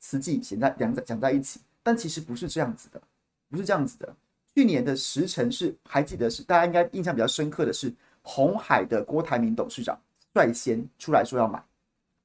[0.01, 3.01] 慈济现在两在讲在一起，但其实不是这样子的，
[3.49, 4.17] 不是这样子的。
[4.53, 9.97] 去年的时程是还记得是大家应该印象比较深刻的是，红海的郭台铭董事长
[10.33, 11.63] 率先出来说要买，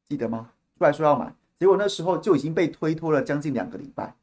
[0.09, 0.49] 记得吗？
[0.77, 4.15] 出来说要买，结果那时候就已经被推脱了将近两个礼拜。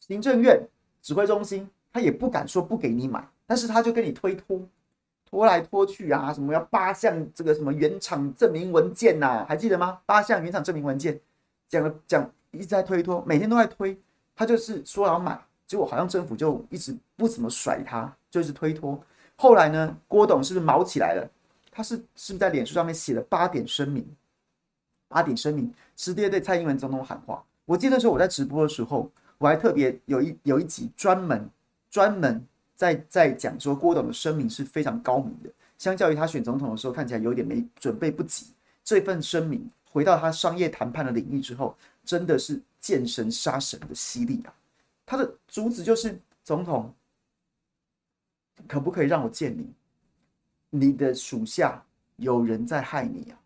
[0.00, 0.60] 行政院
[1.00, 4.60] 指挥中心他也不敢说不给你买，但是他就跟你推脱，
[5.24, 10.00] 拖来拖去啊，什么要八项这个什么原厂证明文件呐、啊，还记得吗？
[10.04, 11.18] 八项原厂证明文件
[11.68, 12.30] 讲了讲。
[12.52, 13.94] 一直在推脱，每天都在推，
[14.34, 18.98] 他就是说要买，结果好像政府就一直不怎么甩他，就一直推脱。
[19.34, 21.28] 后来呢，郭董是不是毛起来了？
[21.70, 24.06] 他是是不是在脸书上面写了八点声明？
[25.08, 27.44] 八点声明直接对蔡英文总统喊话。
[27.66, 31.46] 我记得时候我在直播的时候，我还特别有一有一集专门
[31.90, 32.42] 专门
[32.74, 38.46] 在在讲说郭董的声明是非常高明的，相较于他选总统的时候看起来有点没准备不及。
[38.82, 41.74] 这份声明回到他商业谈判的领域之后。
[42.04, 44.54] 真的是见神杀神的犀利啊！
[45.04, 46.94] 他的主旨就是总统，
[48.68, 49.74] 可不可以让我见你？
[50.70, 53.40] 你的属下有人在害你啊！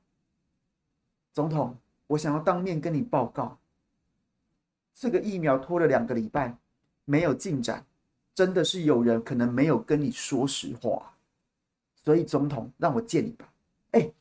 [1.32, 1.74] 总统，
[2.06, 3.56] 我想要当面跟你报告，
[4.94, 6.54] 这个疫苗拖了两个礼拜
[7.06, 7.86] 没有进展，
[8.34, 11.14] 真的是有人可能没有跟你说实话，
[11.96, 13.50] 所以总统让我见你吧。
[13.92, 14.12] 哎，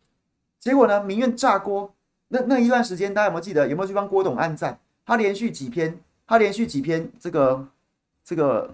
[0.62, 1.04] 结果呢？
[1.04, 1.94] 民怨炸锅。
[2.30, 3.68] 那那一段时间，大家有没有记得？
[3.68, 4.80] 有没有去帮郭董按赞？
[5.06, 7.68] 他连续几篇，他连续几篇这个
[8.24, 8.74] 这个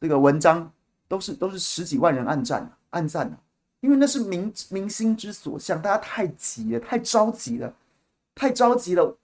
[0.00, 0.70] 这个文章，
[1.08, 3.40] 都是都是十几万人按赞按赞啊！
[3.80, 7.74] 因为那是民民心之所向，大家太急了，太着急了，
[8.34, 9.16] 太着急了。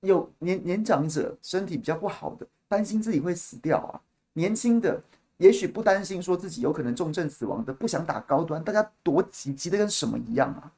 [0.00, 3.98] 有年年长者身体比较不好的，担心自己会死掉啊；
[4.34, 5.02] 年轻的
[5.38, 10.70] 也许不担心，说自己有可能重症死亡的，不想打高端，大家多急，急的跟什么一样啊！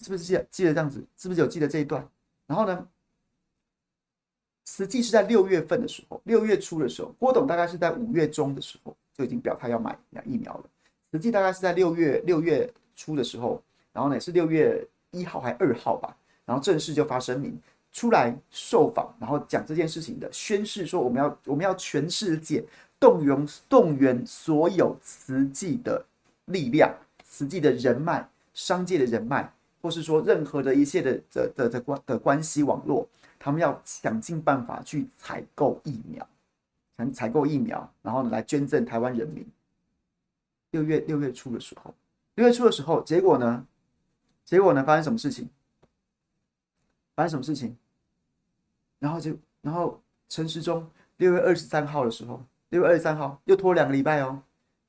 [0.00, 1.04] 是不是记得记得这样子？
[1.16, 2.06] 是不是有记得这一段？
[2.46, 2.86] 然后呢，
[4.66, 10.64] 实际是在六月份的时候，六月初的时候，郭董大概是在五月中的时候就已经表态要买疫苗了。
[11.10, 17.58] 实际大概是在六月六月初的时候，然后呢是六月一号还二号吧，然后正式就发声明
[17.90, 22.62] 出来受访，然后讲这件事情的宣誓说我们要我们要全世界
[23.00, 26.04] 动员动员所有慈济的
[26.44, 29.50] 力量、慈济的人脉、商界的人脉。
[29.86, 36.28] 或是说任何的一切的的的的关的关系网络，他们要想尽办法去采购疫苗，
[36.98, 39.46] 想采购疫苗，然后呢来捐赠台湾人民。
[40.72, 41.94] 六月六月初的时候，
[42.34, 43.64] 六月初的时候，结果呢？
[44.44, 44.82] 结果呢？
[44.82, 45.48] 发生什么事情？
[47.14, 47.76] 发生什么事情？
[48.98, 50.84] 然后就然后陈时中
[51.18, 54.42] 六月二十三号的时候，六月二十三号又拖两个礼拜哦，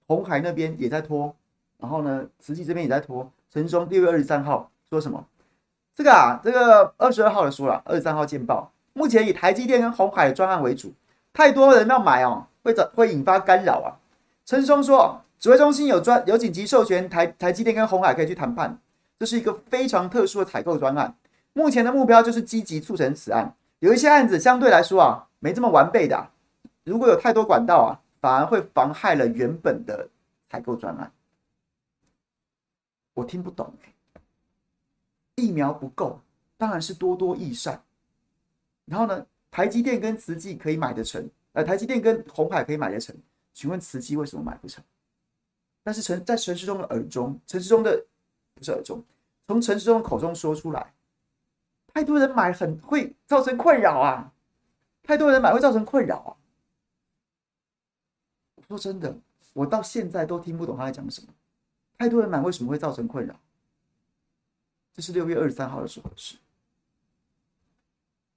[0.08, 1.36] 红海那边也在拖，
[1.78, 3.32] 然后呢，慈济这边也在拖。
[3.52, 4.72] 陈时中六月二十三号。
[4.90, 5.26] 说什么？
[5.96, 8.72] 这个啊，这个二十二号的说了，二十三号见报。
[8.94, 10.94] 目前以台积电跟鸿海的专案为主，
[11.34, 13.98] 太多人要买哦，会找会引发干扰啊。
[14.46, 18.80] 陈松说，指挥中心有专有紧急授权台台积电跟鸿海可以去谈判，
[19.20, 21.16] 这是一个非常特殊的采购专案。
[21.54, 23.54] 目前的目标就是积极促成此案。
[23.80, 26.30] 有一些案子相对来说啊，没这么完备的，
[26.84, 30.08] 如果有太多管道啊，反而会妨害了原本的
[30.50, 31.12] 采购专案。
[33.14, 33.94] 我听不懂欸
[35.38, 36.20] 疫苗不够，
[36.58, 37.82] 当然是多多益善。
[38.86, 43.16] 然后呢，台积电跟慈济可以买得成，呃，台积电跟鸿海可以买得成。
[43.54, 44.84] 请问慈济为什么买不成？
[45.84, 48.06] 但是陈在陈世忠的耳中，陈世忠的
[48.54, 49.04] 不是耳中，
[49.48, 50.94] 从陈世忠口中说出来，
[51.94, 54.32] 太多人买很会造成困扰啊！
[55.04, 56.30] 太多人买会造成困扰啊！
[58.68, 59.18] 说真的，
[59.54, 61.30] 我到现在都听不懂他在讲什么。
[61.98, 63.40] 太多人买为什么会造成困扰？
[64.98, 66.38] 这是六月二十三号的时候的事。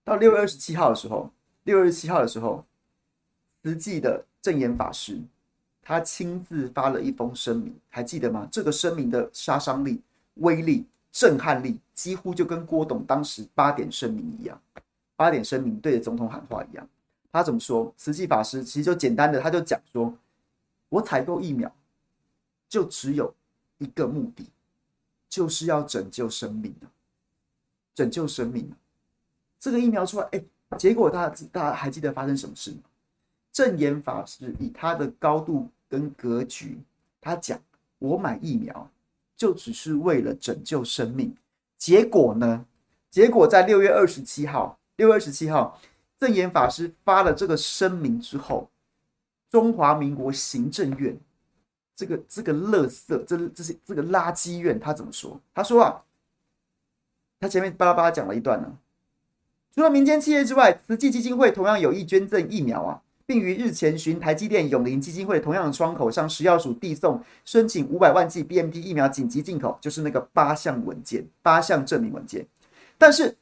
[0.05, 1.33] 到六月二十七号的时候，
[1.65, 2.63] 六月二十七号的时候，
[3.63, 5.19] 慈济的证严法师
[5.81, 8.47] 他亲自发了一封声明，还记得吗？
[8.53, 10.03] 这个声明的杀伤力、
[10.35, 14.61] 威力、震撼力，几乎就跟郭董当时八点声明一样。
[15.17, 16.87] 八点声明对着总统喊话一样。
[17.33, 17.91] 他怎么说？
[17.97, 20.15] 慈济法师其实就简单的，他就讲说
[20.91, 21.75] ：“我采购疫苗，
[22.69, 23.33] 就只有
[23.79, 24.47] 一个目的。”
[25.31, 26.87] 就是要拯救生命的，
[27.95, 28.71] 拯救生命。
[29.61, 30.43] 这个疫苗出来，哎，
[30.77, 32.79] 结果大家大家还记得发生什么事吗？
[33.53, 36.79] 证严法师以他的高度跟格局，
[37.21, 37.59] 他讲：
[37.99, 38.91] 我买疫苗
[39.37, 41.35] 就只是为了拯救生命。
[41.79, 42.67] 结果呢？
[43.11, 45.81] 结果在六月二十七号，六月二十七号，
[46.19, 48.69] 证严法师发了这个声明之后，
[49.51, 51.19] 中华民国行政院。
[52.01, 55.39] 这个这个垃圾，这这是这个垃圾院，他怎么说？
[55.55, 56.01] 他说啊，
[57.39, 58.79] 他前面巴拉巴拉讲了一段呢。
[59.75, 72.47] 除了民间企业之外，慈济基金会同样有意捐赠疫苗啊，并于日前寻台积电永龄基金会同样的窗口向食药署递送申请五百万剂 BMT 疫苗紧急进口，就是那个八项文件、八项证明文件。
[72.97, 73.37] 但是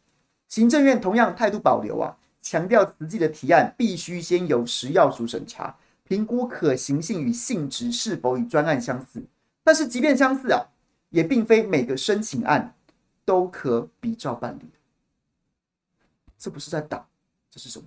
[0.49, 5.77] 行政院同样态度保留啊，强调慈济的提案必须先由食药署审查。
[6.09, 9.23] 评估可行性与性质是否与专案相似，
[9.63, 10.69] 但是即便相似啊，
[11.11, 12.75] 也并非每个申请案
[13.27, 14.71] 都可比照办理。
[16.39, 17.07] 这不是在打，
[17.51, 17.85] 这是什么？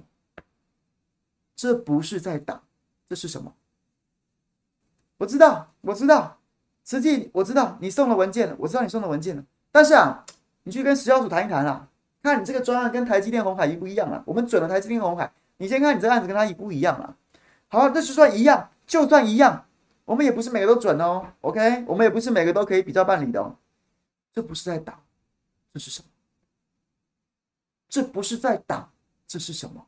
[1.56, 2.62] 这不是在打，
[3.10, 3.56] 这是什么？
[5.18, 6.38] 我知道，我知道，
[6.86, 9.44] 实际，我知道你送了文件了，我知道你送了文件了。
[9.72, 10.24] 但是啊，
[10.62, 11.90] 你去跟食药署谈一谈啊，
[12.22, 14.22] 看你这个专案跟台积电、红海一不一样啊？
[14.28, 17.18] 我们准了台积电、红海，你先看你这案子跟他一不一样啊？
[17.72, 19.66] 好，那就算一样，就算一样，
[20.04, 21.34] 我们也不是每个都准哦。
[21.40, 23.56] OK，我们也不是每个都可以比较办理的、哦。
[24.34, 25.02] 这不是在打，
[25.74, 26.10] 这是什么？
[27.88, 28.92] 这不是在打，
[29.26, 29.88] 这是什么？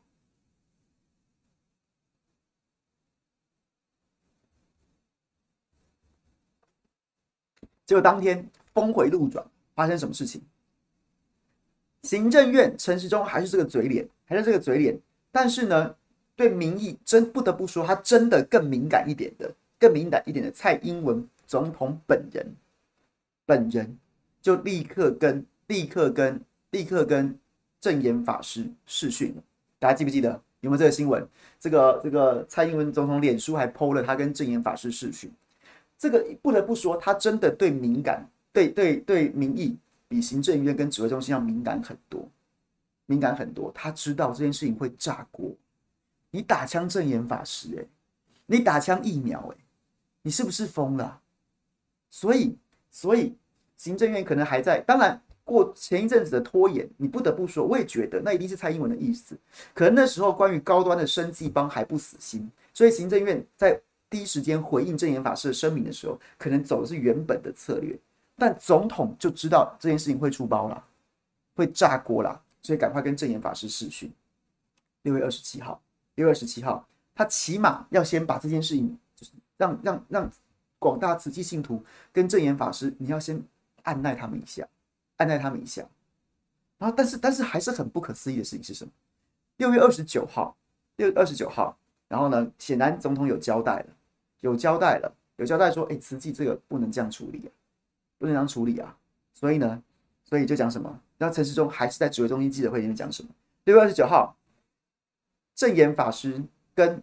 [7.84, 10.42] 结果当天峰回路转，发生什么事情？
[12.02, 14.98] 行政院陈时中还是这个嘴脸，还是这个嘴脸，
[15.30, 15.94] 但是呢，
[16.36, 22.46] 对民意真不得不说，他真的更敏感一点的，更敏感一点的蔡英文总统本人，
[23.46, 23.98] 本人
[24.42, 27.38] 就立刻跟立刻跟立刻跟
[27.80, 29.42] 证严法师视讯了。
[29.78, 30.30] 大家记不记得
[30.60, 31.26] 有没有这个新闻？
[31.60, 35.30] 这个这个蔡英文总统脸书还 PO 了他跟证严法师视讯，
[35.98, 39.76] 这个不得不说，他真的对敏感，对对对民意。
[40.06, 42.28] 比行政院跟指挥中心要敏感很多，
[43.06, 43.72] 敏感很多。
[43.74, 45.50] 他知道这件事情会炸锅。
[46.34, 47.86] 你打枪证严法师、欸，
[48.46, 49.56] 你打枪疫苗、欸，
[50.20, 51.20] 你是不是疯了？
[52.10, 52.58] 所以，
[52.90, 53.36] 所以
[53.76, 54.80] 行政院可能还在。
[54.80, 59.38] 当然，过前一阵子的拖延，你不得不说，我也觉得那一定是蔡英文的意思。
[59.72, 63.80] 可能那时候关于高端的生技帮还不死心，所以行政院在
[64.10, 67.96] 第一时间回应证严法师的声明的时候，可能走的是原本的策略。
[68.36, 70.84] 但总统就知道这件事情会出包了，
[71.54, 74.12] 会炸锅了，所以赶快跟证严法师视讯。
[75.02, 75.80] 六月二十七号，
[76.14, 80.30] 六月二十七号，他起码要先把这件事情，就是让让让
[80.78, 83.42] 广大慈济信徒跟证言法师，你要先
[83.82, 84.66] 按捺他们一下，
[85.16, 85.86] 按捺他们一下。
[86.78, 88.90] 然后，但是但是还是很不可思议的事情是什么？
[89.56, 90.56] 六月二十九号，
[90.96, 91.76] 六月二十九号，
[92.08, 93.86] 然后呢，显然总统有交代了，
[94.40, 97.50] 有交代了，有交代说，哎，慈济这个不能这样处理啊。
[98.16, 98.96] 不能这样处理啊，
[99.34, 99.82] 所以呢，
[100.24, 101.00] 所以就讲什么？
[101.18, 103.28] 那陈时中还是在指挥中心记者会里面讲什么？
[103.64, 104.34] 六月二十九号，
[105.54, 106.42] 证严法师
[106.74, 107.02] 跟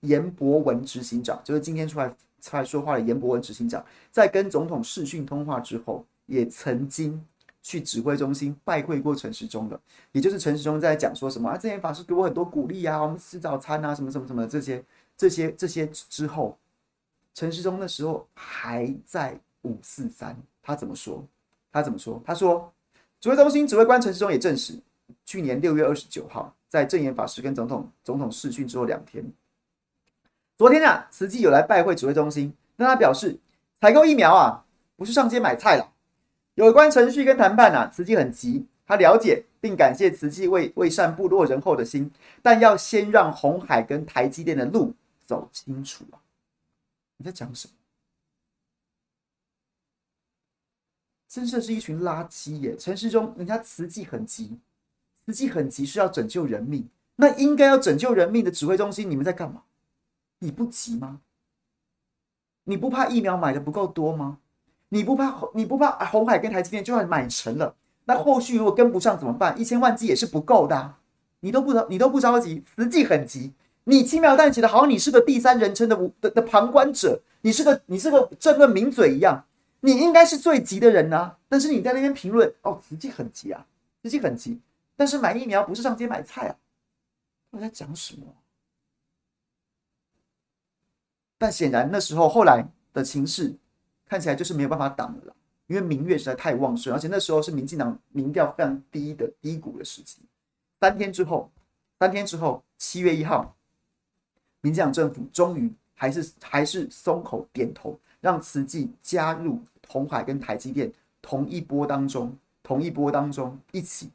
[0.00, 2.08] 严博文执行长，就是今天出来
[2.40, 7.24] 出来说话的严博文执行长，在跟总统视讯通话之后，也曾经
[7.62, 9.80] 去指挥中心拜会过陈时中的，
[10.12, 11.56] 也就是陈时中在讲说什么啊？
[11.56, 14.84] 证严法师给我很多鼓励啊，我们吃早餐啊，什么什么什么这些
[15.16, 16.56] 这些这些之后，
[17.34, 19.38] 陈时中那时候还在。
[19.62, 21.22] 五四三，他怎么说？
[21.72, 22.22] 他怎么说？
[22.24, 22.72] 他说，
[23.20, 24.72] 指挥中心指挥官陈时中也证实，
[25.24, 29.24] 去年六月二十九号，在证严法师跟总统总统视讯之后两天，
[30.56, 33.38] 昨天啊，慈济有来拜会指挥中心，那他表示，
[33.80, 34.64] 采购疫苗啊，
[34.96, 35.92] 不是上街买菜了，
[36.54, 42.10] 有关程序跟谈判啊，慈济很急，他了解并感谢慈济为为善部落人后的心，
[42.42, 44.94] 但要先让红海跟台积电的路
[45.24, 46.20] 走清楚啊，
[47.16, 47.74] 你在讲什么？
[51.28, 52.74] 真的是一群垃圾耶！
[52.78, 54.58] 陈时中，人家慈济很急，
[55.28, 59.60] 实际很急是要拯救人命，那应该要拯救人命的指挥中心，你们在干嘛？
[60.38, 61.20] 你不急吗？
[62.64, 64.38] 你不怕疫苗买的不够多吗？
[64.88, 67.74] 你不怕你不怕红海跟台积电就算买成了，
[68.06, 69.60] 那后续如果跟不上怎么办？
[69.60, 70.94] 一千万剂也是不够的，
[71.40, 73.52] 你都不着你都不着急，实际很急，
[73.84, 79.44] 你轻描淡写的，好像你是个第三人称的的的旁观者，你是个你是个政论名嘴一样。
[79.80, 83.64] 你应该是最急的人啊，但是你在那边评论哦，实际很急啊，
[84.02, 84.58] 实际很急，
[84.98, 86.56] 但是买疫苗不是上街买菜啊，
[87.50, 88.26] 我在讲什么？
[91.38, 93.56] 但显然那时候后来的情势
[94.06, 95.36] 看起来就是没有办法挡了，
[95.68, 100.20] 因为民怨实在太旺盛，而且那时候是民进党民调非常低的低谷的时期。
[100.80, 101.48] 三天之后，
[102.00, 103.56] 三天之后，七月一号，
[104.62, 107.96] 民进党政府终于还是还是松口点头。
[108.20, 110.92] 让慈济加入鸿海跟台积电
[111.22, 114.10] 同一波当中，同一波当中一起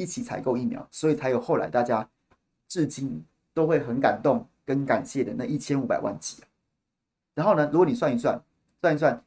[0.00, 2.08] 一起采购疫苗，所以才有后来大家
[2.68, 3.22] 至今
[3.52, 6.42] 都会很感动跟感谢的那一千五百万剂。
[7.34, 8.40] 然后呢，如果你算一算，
[8.80, 9.22] 算一算，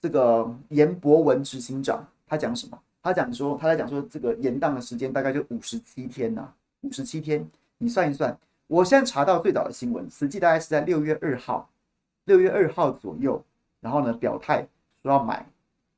[0.00, 2.80] 这个严博文执行长他讲什么？
[3.02, 7.46] 他讲说他在讲说这个延宕的时间大概就五十七天呐，五十七天。
[7.78, 8.36] 你算一算，
[8.66, 11.68] 我现在查到最早的新闻，实际大概是在六月二号。
[12.24, 13.40] 六月二号左右，
[13.80, 14.66] 然后呢，表态
[15.00, 15.46] 说要买，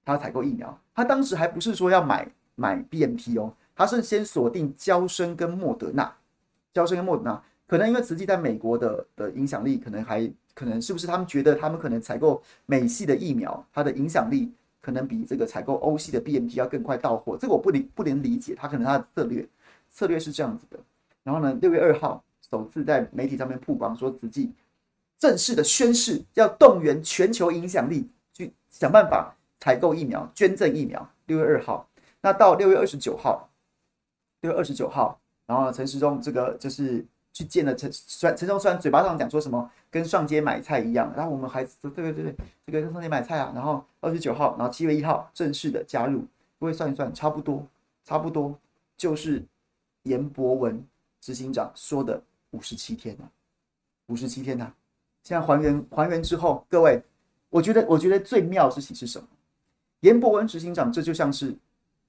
[0.05, 0.79] 他要采购疫苗。
[0.95, 6.13] 他当时还不是说要买买 BNT 哦，他是先锁定娇生跟莫德纳，
[6.75, 14.51] 娇生跟莫德纳，可能因为慈济在美国的的影响力，可能还可能是不是他们觉得他们可能采购美系的疫苗，它的影响力
[14.81, 17.39] 可能比这个采购欧系的 BNT 要更快到货。
[17.39, 19.49] 这个我不理不能理解，他可能他的策略
[19.93, 20.79] 策略是这样子的。
[21.23, 24.51] 然后呢，六月二号首次在媒体上面曝光说慈济。
[25.21, 31.09] 正式的宣誓，要动员全球影响力去想办法采购疫苗、捐赠疫苗。
[31.27, 31.89] 六月二号，
[32.21, 33.48] 那到六月二十九号，
[34.41, 42.35] 六月二十九号，然后陈时中这个就是去见了陈，虽然陈时中虽然嘴巴上讲说什么跟上街买菜一样，然后我们还对对对对，
[42.67, 43.53] 这个跟上街买菜啊。
[43.55, 46.25] 然后二十九号，然后七月一号正式的加入，
[46.59, 47.67] 各位算一算，差不多
[48.05, 48.57] 差不多
[48.97, 49.43] 就是
[50.05, 50.85] 严博文
[51.21, 53.31] 执行长说的五十七天了，
[54.07, 54.73] 五十七天呐。
[55.25, 57.03] 现在还原还原之后，各位
[57.51, 59.27] 我觉得，我觉得最妙的事情是什么？
[60.01, 61.49] 颜博文执行长，这就像是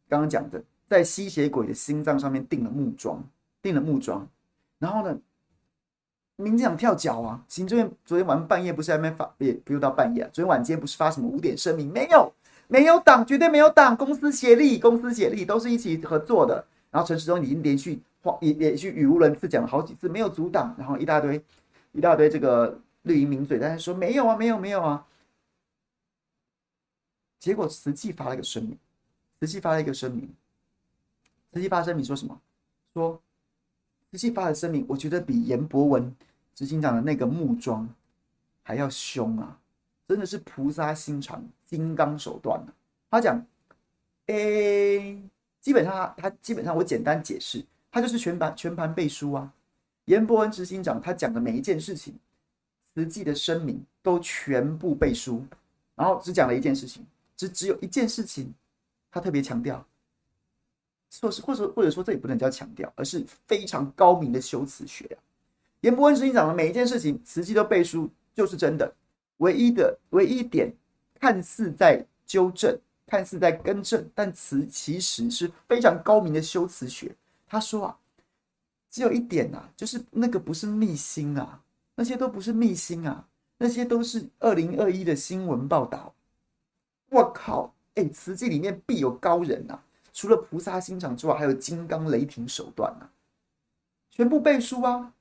[0.08, 3.24] 刚刚讲的，在吸血鬼的心脏上面钉了木桩，
[3.62, 4.28] 钉了木桩。
[4.80, 5.18] 然后呢，
[6.38, 7.44] 民进党跳脚啊！
[7.48, 11.92] 行政院昨天晚上半夜不是还没发，也不用到半夜啊，昨天晚间不是发什么五点声明？
[11.92, 12.34] 没有，
[12.68, 16.66] 没有党，绝对没有党，公司协力，公司协力都是一起合作的。
[16.90, 21.44] 然后陈时中已经连续话也连续语无伦次讲了好几次，没有阻挡，然后一大堆
[21.92, 25.06] 一大堆这个绿营名嘴，但是说没有啊，没有没有啊。
[27.40, 28.78] 结果慈济发了一个声明，
[29.40, 30.34] 慈济发了一个声明，
[31.54, 32.42] 慈济发声明说什么？
[32.94, 33.22] 说
[34.12, 36.16] 慈济发的声明，我觉得比颜博文。
[36.56, 37.88] 执行长的那个木桩
[38.64, 39.58] 还要凶啊！
[40.10, 42.68] 真的是菩萨心肠、金刚手段啊。
[43.10, 43.42] 他讲，
[44.26, 45.18] 诶、
[45.62, 49.54] 基本上他他基本上我简单解释，他就是全盘全盘背书啊。
[50.04, 52.14] 颜博文执行长他讲的每一件事情，
[52.94, 55.46] 实际的声明都全部背书，
[55.96, 57.06] 然后只讲了一件事情，
[57.38, 58.54] 只只有一件事情，
[59.10, 59.86] 他特别强调，
[61.10, 65.18] 说是或者或者说这也不能叫强调，而是非常高明的修辞学啊。
[65.82, 68.94] 颜博文执行长的每一件事情，实际都背书，就是真的。
[69.38, 70.74] 唯一的唯一一点，
[71.20, 77.16] 看似在纠正，看似在更正，但词其实是非常高明的修辞学。
[77.48, 77.98] 他说啊，
[78.92, 81.62] 只有一点啊，就是那个不是秘辛啊，
[81.96, 83.26] 那些都不是秘辛啊，
[83.58, 86.14] 那些都是二零二一的新闻报道。
[87.10, 89.84] 我靠，哎，词记里面必有高人呐、啊，
[90.20, 93.10] 除了菩萨心肠之外，还有金刚雷霆手段呐、啊，
[94.12, 95.14] 全部背书啊。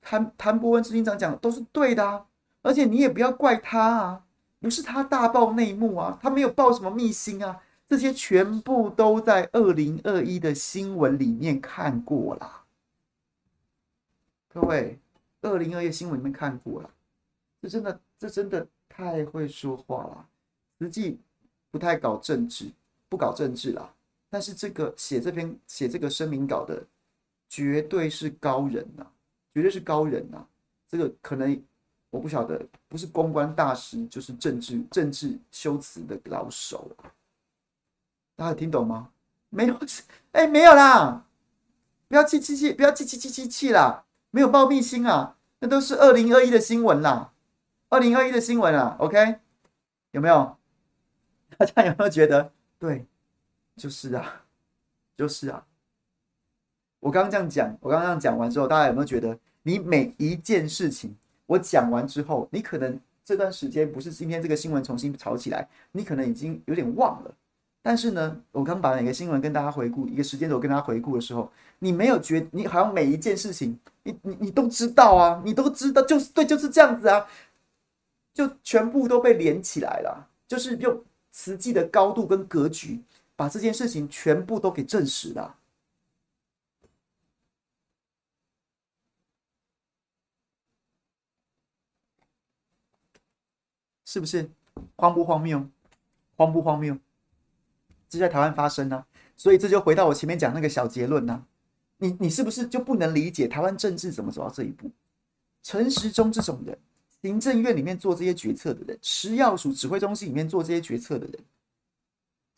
[0.00, 2.26] 谭谭博文执行长讲的都是对的啊，
[2.62, 4.24] 而且你也不要怪他啊，
[4.58, 12.64] 不是他大爆内幕啊，他没有爆什么秘辛啊，这些全部都在二零二一的新闻里面看过了。
[14.48, 14.98] 各位，
[15.42, 16.90] 二零二一新闻里面看过了，
[17.62, 20.26] 这真的这真的太会说话了，
[20.80, 21.20] 实际
[21.70, 22.72] 不太搞政治，
[23.08, 23.92] 不搞政治啦，
[24.28, 26.82] 但是这个写这篇写这个声明稿的
[27.48, 29.06] 绝对是高人呐。
[29.54, 30.46] 绝对是高人呐、啊！
[30.86, 31.58] 这个可能
[32.10, 36.94] 我不晓得，不是公关大师，就是政治政治修辞的老手。
[38.36, 39.08] 大家听懂吗？
[39.48, 39.80] 没有，
[40.32, 41.24] 哎、没有啦！
[42.06, 44.04] 不要气气气，不要气气气气气啦！
[44.30, 47.32] 没有爆秘心啊，那都是二零二一的新闻啦，
[47.88, 48.94] 二零二一的新闻啊。
[48.98, 49.38] OK，
[50.10, 50.58] 有没有？
[51.56, 52.52] 大家有没有觉得？
[52.78, 53.06] 对，
[53.76, 54.44] 就是啊，
[55.16, 55.64] 就是啊。
[57.00, 59.38] 我刚刚这样讲，我刚刚这样讲完之后，大家有没有觉得？
[59.62, 61.14] 你每一件事情，
[61.46, 67.34] 我讲完之后，你可能这段时间不是今天这个新闻重新炒起来，你可能已经有点忘了。
[67.82, 77.26] 但是呢，我刚把哪个新闻跟大家回顾，一个时间轴跟大家回顾的时候，你没有觉，你好像每一件事情，你你你都知道啊，你都知道，就是对，就是这样子啊，
[78.34, 81.00] 就全部都被连起来了，就是用
[81.36, 83.04] 实际的高度跟格局，
[83.36, 85.58] 把这件事情全部都给证实了。
[94.06, 94.50] 是不是
[94.96, 95.68] 荒不荒谬？
[96.36, 96.98] 荒不荒谬？
[98.08, 99.06] 这在台湾发生呢、啊，
[99.36, 101.46] 所以这就回到我前面讲那个小结论呢、啊。
[101.98, 104.90] 你你是不是就不能理解台湾政治怎么走到这一步？
[105.62, 106.78] 陈时中这种人，
[107.26, 111.38] 行政院里面做这些决策的人，食药署指挥中心里面做这些决策的人，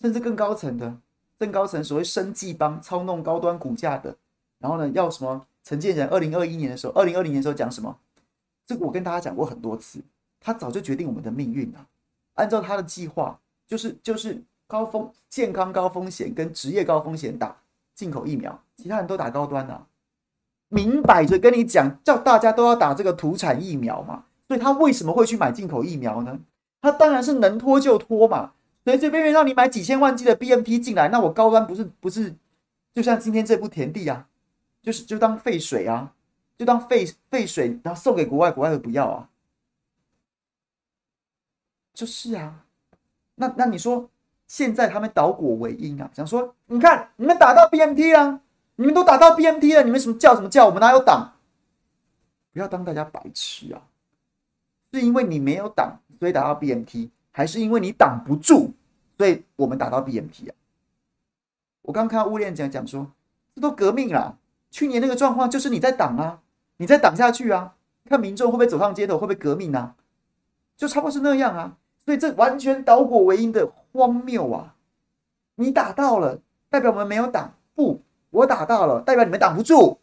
[0.00, 0.94] 甚至更高层的、
[1.38, 4.14] 更高层所谓生技帮操弄高端股价的，
[4.58, 5.46] 然后呢，要什么？
[5.64, 7.98] 陈建仁二零二一年的时候，二零二零年的时候讲什么？
[8.66, 10.00] 这个我跟大家讲过很多次。
[10.40, 11.86] 他早就决定我们的命运了，
[12.34, 17.56] 按照他的计划，就是就是高风健康高风险跟职业高风险打
[17.94, 19.84] 进口疫苗，其他人都打高端啊，
[20.68, 26.40] 明摆着跟你讲，叫大家都要打这个土产疫苗嘛，所以他为什么会去买进口疫苗呢？
[26.80, 28.52] 他当然是能拖就拖嘛，
[28.84, 32.34] 随随便便让你买几千万剂的 BNT 进来，那我高端不是不是，
[32.94, 34.26] 就像今天这步田地啊，
[34.82, 36.14] 就是就当废水啊，
[36.56, 39.28] 就当废废水，然后送给国外，国外会不要啊。
[41.92, 42.64] 就是啊，
[43.34, 44.08] 那那你说
[44.46, 48.40] 现在他们倒果为因啊，想说你看你们打到 BNT 啊，
[48.76, 50.64] 你们都打到 BNT 了，你们什么叫什么叫？
[50.66, 51.34] 我们哪有挡？
[52.52, 53.82] 不要当大家白痴啊！
[54.92, 58.72] 是因为你没有挡，所以打到 BMT，还是因为你挡不住，
[59.16, 60.54] 所以我们打到 BMT 啊？
[61.82, 63.10] 我刚看到乌练讲讲说，
[63.54, 64.38] 这都革命了。
[64.70, 66.40] 去年那个状况就是你在挡啊，
[66.76, 67.74] 你在挡下去啊，
[68.04, 69.96] 看民众会不会走上街头，会不会革命啊？
[70.76, 71.76] 就差不多是那样啊。
[72.04, 74.74] 所以这完全倒果为因的荒谬啊！
[75.56, 79.98] 你打到了，代表我们没有挡；不，我打到了，代表你们挡不住。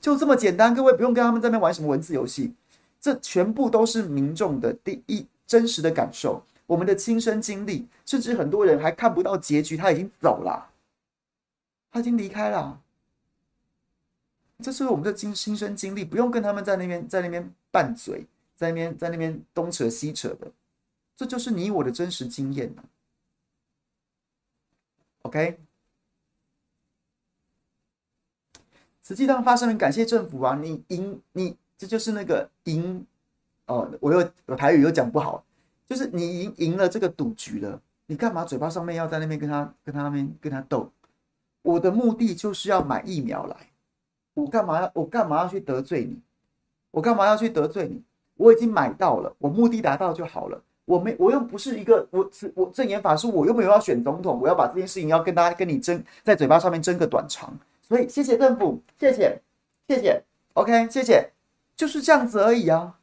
[0.00, 2.54] 就这么简单，各位不用跟他们在那边玩什么文字游戏。
[3.00, 10.70] 这全部都是民众的第一，真实的感受，我们的亲身经历，甚至很多人还看不到结局，他已经走了，
[11.90, 12.80] 他已经离开了。
[14.62, 20.52] 这是我们的亲亲身经历，不用跟他们在那边在那边拌嘴，在那边在那边东扯西扯的，
[21.16, 22.74] 这就是你我的真实经验。
[25.22, 25.58] OK，
[29.02, 30.56] 实际上发生了，感谢政府啊！
[30.56, 33.02] 你赢，你这就是那个赢
[33.64, 33.90] 哦。
[34.00, 35.42] 我又我台语又讲不好，
[35.86, 40.90] 就是你赢赢了这个赌局了，你干嘛嘴巴上面要在那边跟他跟他那边跟他斗？
[41.62, 43.56] 我的目的就是要买疫苗来，
[44.34, 46.20] 我干嘛要我干嘛要去得罪你？
[46.90, 48.02] 我干嘛要去得罪你？
[48.36, 50.62] 我已经买到了，我目的达到就好了。
[50.84, 57.56] 我没，我又不是一个，我我证言法师，我又没有要选总统，我要把这件事情要跟大家跟你争，在嘴巴上面争个短长。
[57.80, 59.40] 所以谢谢政府，谢谢，
[59.86, 60.22] 谢谢
[60.54, 61.30] ，OK，谢谢，
[61.80, 62.98] 就是这样子而已啊。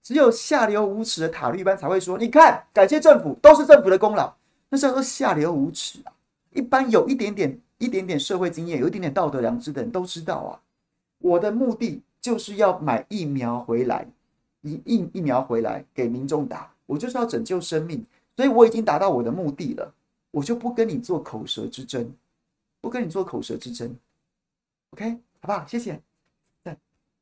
[0.00, 4.32] 只有下流无耻的塔绿班才会说，你看，感谢政府，都是政府的功劳，
[4.68, 6.12] 那是叫做下流无耻啊。
[6.52, 10.60] 一般有一点点、一点点社会经验、有一点点道德良知的人都知道啊。
[11.18, 14.06] 我的目的就是要买疫苗回来，
[14.60, 16.72] 疫疫疫苗回来给民众打。
[16.86, 18.06] 我就是要拯救生命，
[18.36, 19.92] 所以我已经达到我的目的了，
[20.30, 22.14] 我就不跟你做口舌之争，
[22.80, 23.96] 不跟你做口舌之争
[24.90, 25.10] ，OK，
[25.40, 25.66] 好不好？
[25.66, 26.00] 谢谢，
[26.62, 26.76] 对，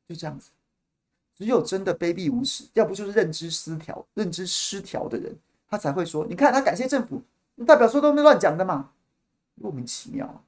[0.06, 0.50] 就这样子。
[1.42, 5.36] 只有真的卑鄙无耻，要不就是认知失调、认知失调的人，
[5.68, 7.20] 他才会说，你看他感谢政府，
[7.66, 8.92] 代表说都是乱讲的嘛，
[9.56, 10.44] 莫名其妙。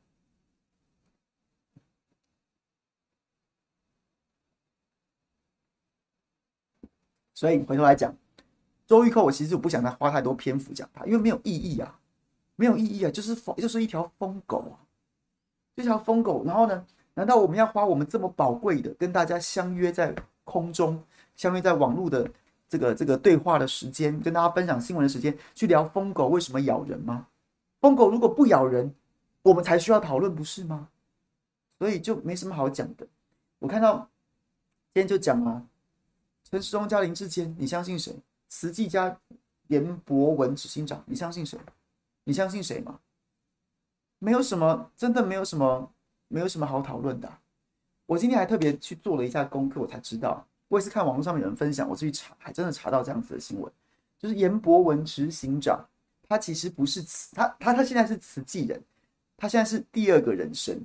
[7.35, 8.17] 所以回头来讲。
[8.87, 11.99] 周玉蔻，我其实我不想再花太多篇幅讲他，因为没有意义啊，
[12.55, 14.79] 没有意义啊，就是疯，就是一条疯狗啊，
[15.75, 16.45] 这条疯狗。
[16.45, 21.03] 然后呢，难道我们要花我们这么宝贵的跟大家相约在空中，
[21.37, 22.29] 相约在网络的
[22.69, 27.27] 这个这个对话的时间，跟大家分享新闻的时间，去聊疯狗为什么咬人吗？
[27.81, 28.93] 疯狗如果不咬人，
[29.43, 30.89] 我们才需要讨论，不是吗？
[31.79, 33.07] 所以就没什么好讲的。
[33.59, 34.09] 我看到
[34.93, 35.63] 今天就讲啊，
[36.51, 38.15] 陈世忠加林志坚，你相信谁？
[38.49, 39.17] 慈济加
[39.69, 41.59] 严博文执行长，你相信谁？
[42.25, 42.99] 你相信谁吗？
[44.19, 45.93] 没有什么，真的没有什么，
[46.35, 47.33] 没有什么好讨论的。
[48.07, 53.73] 我今天还特别去做了一下功课，我才知道，我也是看网络上面有人分享，我自己查，还真的查到这样子的新闻，
[54.19, 55.79] 就是严博文执行长，
[56.29, 58.83] 他其实不是慈，他他他现在是慈济人，
[59.37, 60.77] 他现在是第二个人生，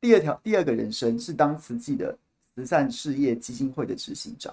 [0.00, 2.18] 第二条第二个人生是当慈济的
[2.56, 4.52] 慈善事业基金会的执行长，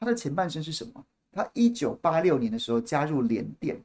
[0.00, 1.06] 他的前半生是什么？
[1.30, 3.80] 他一九八六年的时候加入联电，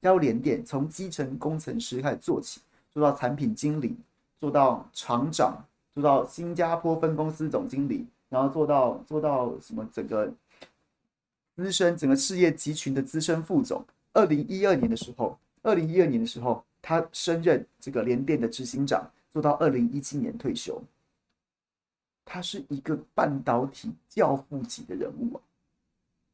[0.00, 3.94] 加入联电，从基层工程师开始做起，做到产品经理，
[4.38, 5.64] 做到厂长，
[5.94, 10.32] 做到新加坡分公司总经理，然后做到做到什么整个
[11.56, 13.84] 资深整个事业集群的资深副总。
[14.12, 20.82] 二零一二年的时候，二零一二年的时候，他升任这个联电的执行长，做到二零一七年退休。
[22.24, 25.40] 他是一个半导体教父级的人物啊。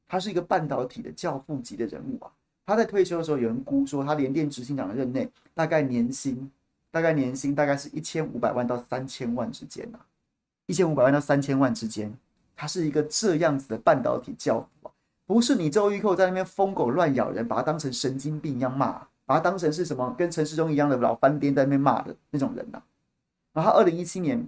[0.08, 2.30] 他是一个半导体的教父级的人物啊！
[2.66, 6.50] 他在退休的时候，有人估说他联电执行长的任内，大概年薪，
[6.92, 9.98] 大概年薪大概是一千五百万到三千万之间啊，
[10.66, 12.16] 一千五百万到三千万之间。
[12.54, 14.92] 他是一个这样子的半导体教父啊！
[15.26, 22.84] 不是你周玉蔻在那边疯狗乱咬人，把他当成神经病一样骂，把他当成是什么跟陈世忠一样的老翻颠在那边骂的那种人呐、啊。
[23.54, 24.46] 然后二零一七年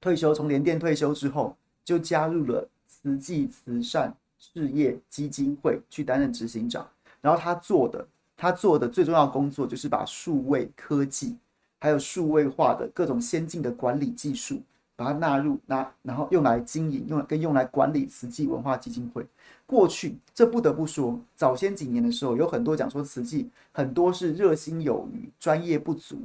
[0.00, 4.14] 退休，从联电退休之后，就加入了慈济慈善。
[4.36, 6.86] 事业基金会去担任执行长，
[7.22, 8.06] 然后他做的，
[8.36, 11.34] 他做的最重要工作就是把数位科技，
[11.84, 14.62] 还有数位化的各种先进的管理技术，
[14.96, 19.22] 把它纳入，拿然后用来经营，用跟用来管理慈济文化基金会。
[19.66, 26.16] 过去这不得不说，早先几年的时候，有很多讲说慈济很多是热心有余，专业不足，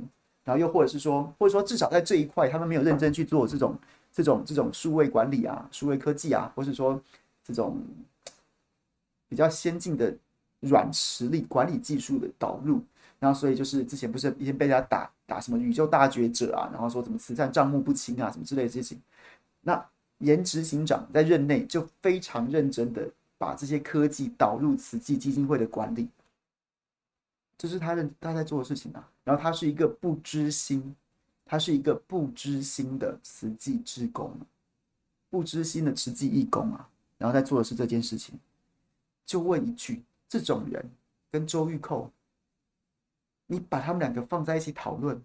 [0.45, 3.77] 然后又或者是说，或者说至少在这一块，他们没有认真去做这种
[4.13, 6.97] 这种这种数位管理啊，数位科技啊，或是说
[7.43, 7.77] 这种。
[9.27, 10.11] 比较先进的
[10.59, 12.81] 软实力管理技术的导入，
[13.19, 18.99] 然后所以就是之前不是已经被人家打打什么宇宙大觉者啊，然后说怎么慈善账目不清啊，什么之类的事情。
[19.61, 19.85] 那
[20.19, 26.07] 颜执行长在任内就非常认真的把这些科技导入慈济基金会的管理，
[27.57, 29.07] 这是他认他在做的事情啊。
[29.23, 30.95] 然后他是一个不知心，
[31.45, 34.33] 他是一个不知心的慈济志工，
[35.29, 38.39] 不知心的慈济义工啊，然后在做的是这件事情。
[39.25, 40.83] 就问一句：这种人
[41.31, 42.09] 跟周玉蔻，
[43.51, 45.19] 你把他们两个放在一起讨论，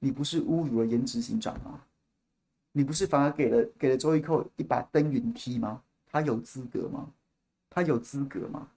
[0.00, 1.80] 你不是侮辱了颜值行长吗？
[2.72, 5.80] 你不是反而给了给了周玉蔻一把登云梯吗？
[6.10, 7.08] 他有资格吗？
[7.70, 8.68] 他有资格吗？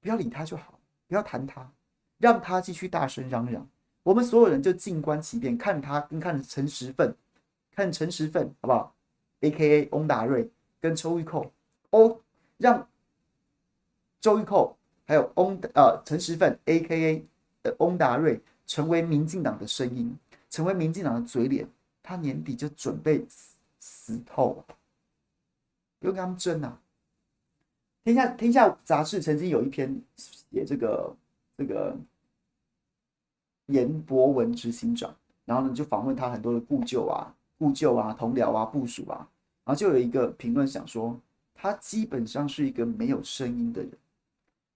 [0.00, 1.70] 不要理他就好，不要谈他，
[2.18, 3.68] 让他继续大声嚷嚷。
[4.02, 7.14] 我们所有人就静观其变，看他跟看陈时奋，
[7.70, 8.96] 看陈时奋好不好
[9.40, 9.88] ？A.K.A.
[9.92, 10.50] 翁达瑞
[10.80, 11.50] 跟周玉蔻，
[11.90, 12.20] 哦，
[12.56, 12.88] 让
[14.20, 17.26] 周玉蔻还有翁呃陈时奋 A.K.A.
[17.62, 20.16] 的翁达瑞成为民进党的声音，
[20.48, 21.68] 成为民进党的嘴脸。
[22.02, 24.64] 他年底就准备死死透，
[26.00, 26.80] 不用跟他们争啊！
[28.02, 31.14] 天下天下杂志曾经有一篇写这个
[31.56, 31.96] 这个
[33.66, 39.28] 严博文执行长，然后呢就访问他很多的故旧啊、故旧啊、同僚啊、部属啊，
[39.64, 41.16] 然后就有一个评论想说，
[41.54, 43.92] 他基本上是一个没有声音的人，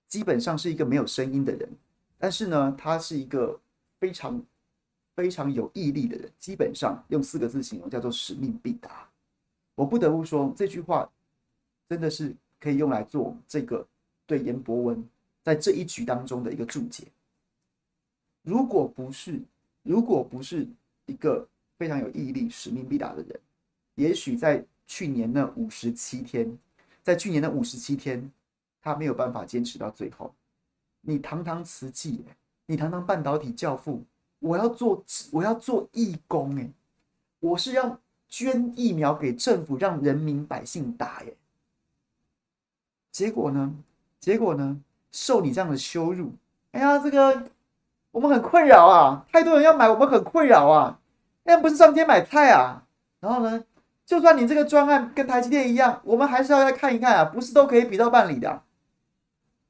[0.07, 1.68] 基本上是一个没有声音的人，
[2.25, 3.61] 但是呢，他是一个
[4.01, 4.43] 非常。
[5.16, 9.09] 非常有毅力的人，基本上用四个字形容，叫做使命必达。
[9.77, 11.09] 我不得不说，这句话
[11.89, 13.87] 真的是可以用来做这个
[14.27, 15.09] 对颜博文
[15.45, 17.05] 在这一局当中的一个注解。
[18.43, 19.41] 如果不是，
[19.85, 20.66] 如果不是
[21.07, 21.47] 一个
[21.79, 23.41] 非常有毅力、使命必达的人，
[23.95, 26.59] 也许在去年那五十七天，
[27.05, 28.29] 在去年的五十七天，
[28.83, 30.35] 他没有办法坚持到最后。
[31.07, 32.25] 你堂堂慈济，
[32.67, 34.03] 你堂堂半导体教父。
[34.41, 35.03] 我要做，
[35.33, 36.69] 我要做义工哎！
[37.41, 37.99] 我是要
[38.29, 41.35] 捐疫苗给政府，让人民百姓打耶。
[43.11, 43.75] 结果呢？
[44.21, 44.81] 结果呢？
[45.13, 46.33] 受你这样的羞辱，
[46.73, 47.45] 哎呀，这个
[48.11, 49.25] 我们很困扰啊！
[49.33, 50.99] 太多人要买，我们很困扰啊！
[51.45, 52.85] 那不是上街买菜啊？
[53.21, 53.65] 然后呢？
[54.05, 57.25] 就算你这个专案跟台积电一样，我们还是要来看一看啊！
[57.25, 58.63] 不是都可以比照办理的。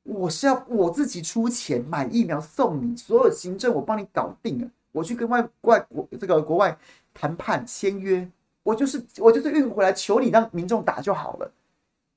[0.05, 4.71] 我是要我自己出钱买疫苗送你，所有行政我帮你搞定了。
[4.93, 6.79] 我去跟外外国这个国外
[7.13, 8.31] 谈判签约，
[8.63, 11.51] 我就是我就是运回来求你让民众打就好了。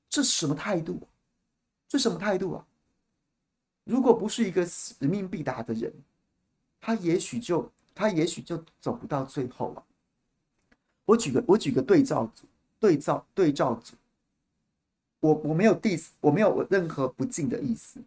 [0.08, 1.00] 这什么态度？
[1.88, 2.64] 这什么态度啊？
[3.84, 5.92] 如果不是一个使命必达的人，
[6.80, 9.82] 他也许就他也许就走不到最后了。
[11.06, 12.46] 我举个我举个对照组
[12.78, 13.94] 对照对照组。
[15.20, 18.00] 我我没有 diss，我没有任何不敬的意思。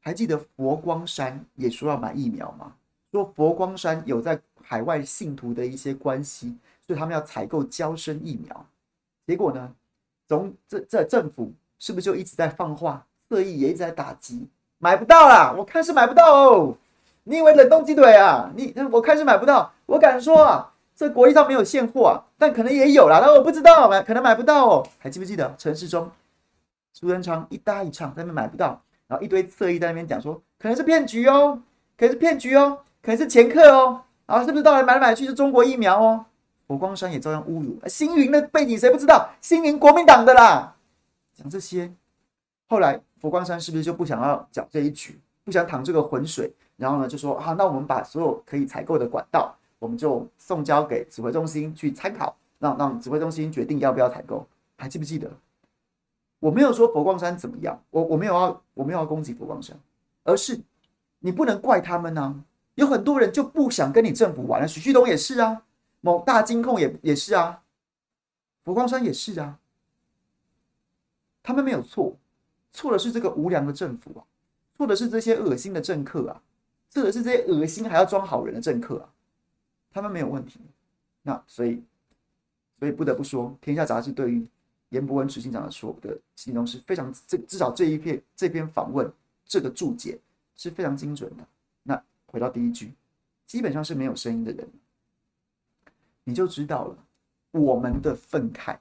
[0.00, 2.72] 还记得佛光山也说要买疫苗吗？
[3.12, 8.66] 说佛光山有在海外信徒的一些关系，所以他们要采购娇生疫苗。
[9.26, 9.72] 结果呢，
[10.26, 14.48] 总这这政府是不是就一直在放话，侧翼也一直在打击，
[14.78, 16.76] 买不到啦，我看是买不到哦。
[17.24, 18.50] 你以为冷冻鸡腿啊？
[18.56, 19.72] 你我看是买不到。
[19.86, 24.86] 我敢说啊，这国际上没有现货啊，但可能也有啦，但我不知道买可能买不到哦。
[24.98, 26.10] 还记不记得陈时中？
[26.92, 31.62] 苏贞昌一搭一唱，在那边买不到，然后一堆侧翼在那边讲说，可能是骗局哦，
[31.96, 36.26] 可能是骗局哦，可能是掮客哦，然后是不是到来买来买去是中国疫苗哦？
[36.66, 39.28] 佛光山也照样侮辱，星云的背景谁不知道？
[39.40, 40.76] 星云国民党的啦，
[41.34, 41.92] 讲这些，
[42.68, 46.52] 后来佛光山是不是就不想要搅这一局，不想淌这个浑水？
[46.76, 55.28] 然后呢，就说啊，那我们把所有可以采购的管道，我们就送交给指挥中心去参考，让让指挥中心决定要不要采购，还记不记得？
[56.40, 59.78] 我没有说佛光山怎么样，我我没有要我没有要攻击佛光山，
[60.24, 60.58] 而是
[61.18, 62.44] 你不能怪他们呢、啊。
[62.76, 65.62] 有很多人就不想跟你政府玩了，许旭东也是啊，
[66.00, 67.62] 某大金控也也是啊，
[68.64, 69.58] 佛光山也是啊，
[71.42, 72.16] 他们没有错，
[72.72, 74.24] 错的是这个无良的政府啊，
[74.78, 76.40] 错的是这些恶心的政客啊，
[76.88, 79.12] 错的是这些恶心还要装好人的政客啊，
[79.92, 80.58] 他们没有问题。
[81.20, 81.82] 那所以
[82.78, 84.48] 所以不得不说，天下杂志对于。
[84.90, 89.10] 颜博文执行长的说的形容是非常，这至少这一篇这篇访问
[89.44, 90.18] 这个注解
[90.56, 91.46] 是非常精准的。
[91.82, 92.92] 那回到第一句，
[93.46, 94.68] 基本上是没有声音的人，
[96.24, 97.06] 你就知道了
[97.52, 98.78] 我们的愤慨，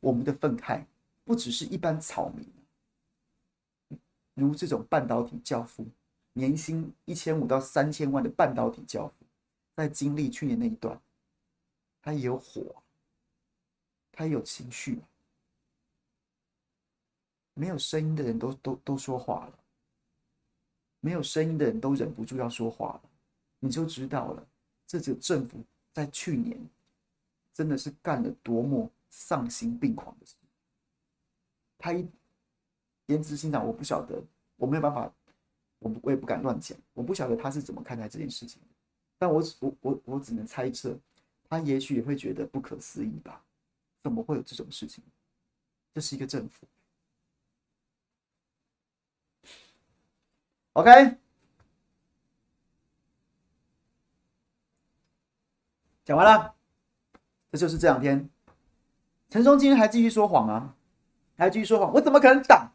[0.00, 0.84] 我们的愤慨
[1.24, 3.98] 不只是一般草民，
[4.34, 5.84] 如这种半导体教父，
[6.32, 9.26] 年薪一千五到三千万的半导体教父，
[9.74, 11.00] 在经历去年那一段，
[12.00, 12.76] 他也有火，
[14.12, 15.00] 他也有情绪。
[17.58, 19.58] 没有声音的人都都都说话了，
[21.00, 23.10] 没有声音的人都忍不住要说话了，
[23.58, 24.46] 你就知道了，
[24.86, 25.58] 这个政府
[25.92, 26.56] 在去年
[27.52, 30.36] 真的是干了多么丧心病狂的事。
[31.76, 32.08] 他一
[33.06, 34.22] 颜执行长，我不晓得，
[34.54, 35.12] 我没有办法，
[35.80, 38.62] 我我也不敢乱讲，我不晓得他是怎么看待这件事情，
[39.18, 40.96] 但我我我我只能猜测，
[41.48, 43.44] 他也许也会觉得不可思议吧？
[44.00, 45.02] 怎么会有这种事情？
[45.92, 46.64] 这是一个政府。
[50.78, 51.16] OK，
[56.04, 56.54] 讲完了，
[57.50, 58.30] 这就是这两天，
[59.28, 60.72] 陈松今天还继续说谎啊，
[61.36, 62.70] 还继续说谎，我怎么可能挡？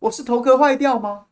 [0.00, 1.28] 我是头壳坏掉吗？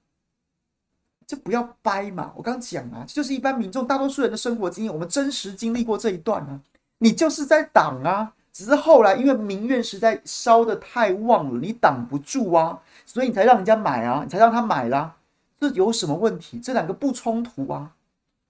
[1.27, 2.33] 这不要掰嘛。
[2.37, 6.59] 我刚讲啊，这就是一般民众大多数人的生活经验，我们真实经历过这一段啊。
[7.01, 15.17] 你就是在挡啊，只是后来因为民怨实在烧得太旺了，你挡不住啊，所以你才让人家买啊，你才让他买啦。
[15.59, 16.61] 这有什么问题？
[16.61, 17.97] 这两个不冲突啊。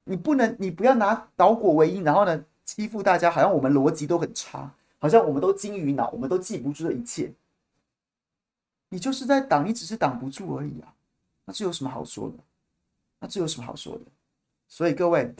[0.04, 7.32] 你不能，你不要拿倒果为因，然后呢欺负大家，好像我们逻辑都很差，好像我们都金鱼脑，我们都记不住这一切。
[8.88, 10.94] 你就是在挡，你只是挡不住而已啊。
[11.44, 12.36] 那这有什么好说的？
[13.18, 14.04] 那这有什么好说的？
[14.66, 15.34] 所以各位，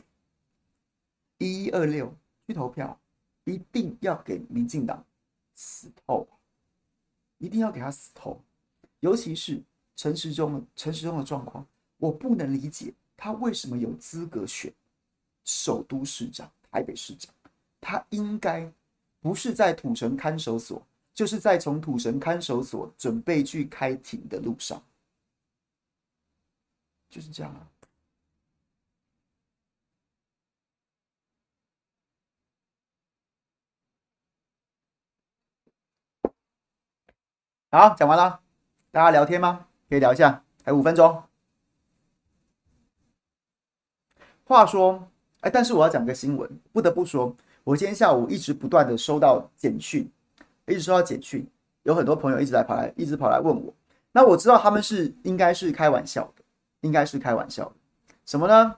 [1.39, 2.15] 一一二六
[2.47, 2.99] 去投票，
[3.45, 5.03] 一定要给民进党
[5.55, 6.29] 死透，
[7.39, 8.39] 一定要给他死透。
[9.01, 9.63] 尤其是
[9.99, 12.95] 陈时中，陈时中的状况，我不能理解。
[13.17, 14.73] 他为什么有资格选
[15.45, 17.35] 首都市长、台北市长？
[17.81, 18.73] 他应该
[19.21, 20.81] 不是在土城看守所，
[21.13, 24.81] 就是在从土城看守所准备去开庭的路上，
[27.11, 27.67] 就是这样啊。
[37.71, 38.41] 好，讲完了，
[38.93, 39.68] 大家聊天吗？
[39.89, 41.23] 可以聊一下，还有五分钟。
[44.45, 45.09] 话说，
[45.41, 47.35] 哎，但是我要讲个新闻，不得不说，
[47.65, 50.11] 我今天下午一直不断的收到简讯，
[50.67, 51.47] 一直收到简讯，
[51.83, 53.75] 有很多朋友一直在跑来，一直跑来问我。
[54.13, 56.43] 那我知道他们是应该是开玩笑的，
[56.81, 57.75] 应该是开玩笑的。
[58.25, 58.77] 什么呢？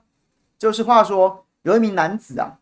[0.57, 2.59] 就是话说，有一名男子啊，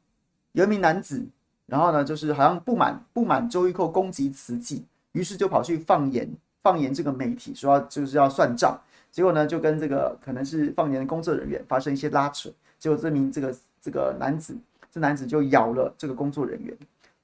[0.53, 1.27] 有一名男子，
[1.65, 6.31] 然后呢，就是好像不满不满周玉蔻攻击慈济，于是就跑去放言
[6.61, 8.79] 放言这个媒体，说要就是要算账，
[9.11, 12.51] 结果呢，就跟这个可能是放言的工作人员发生一些拉扯。
[12.77, 14.57] 结果这名这个这个男子，
[14.91, 16.77] 这男子就咬了这个工作人员。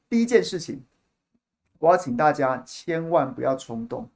[0.10, 0.82] 第一件事情，
[1.80, 4.08] 我要请大家千万不要冲动。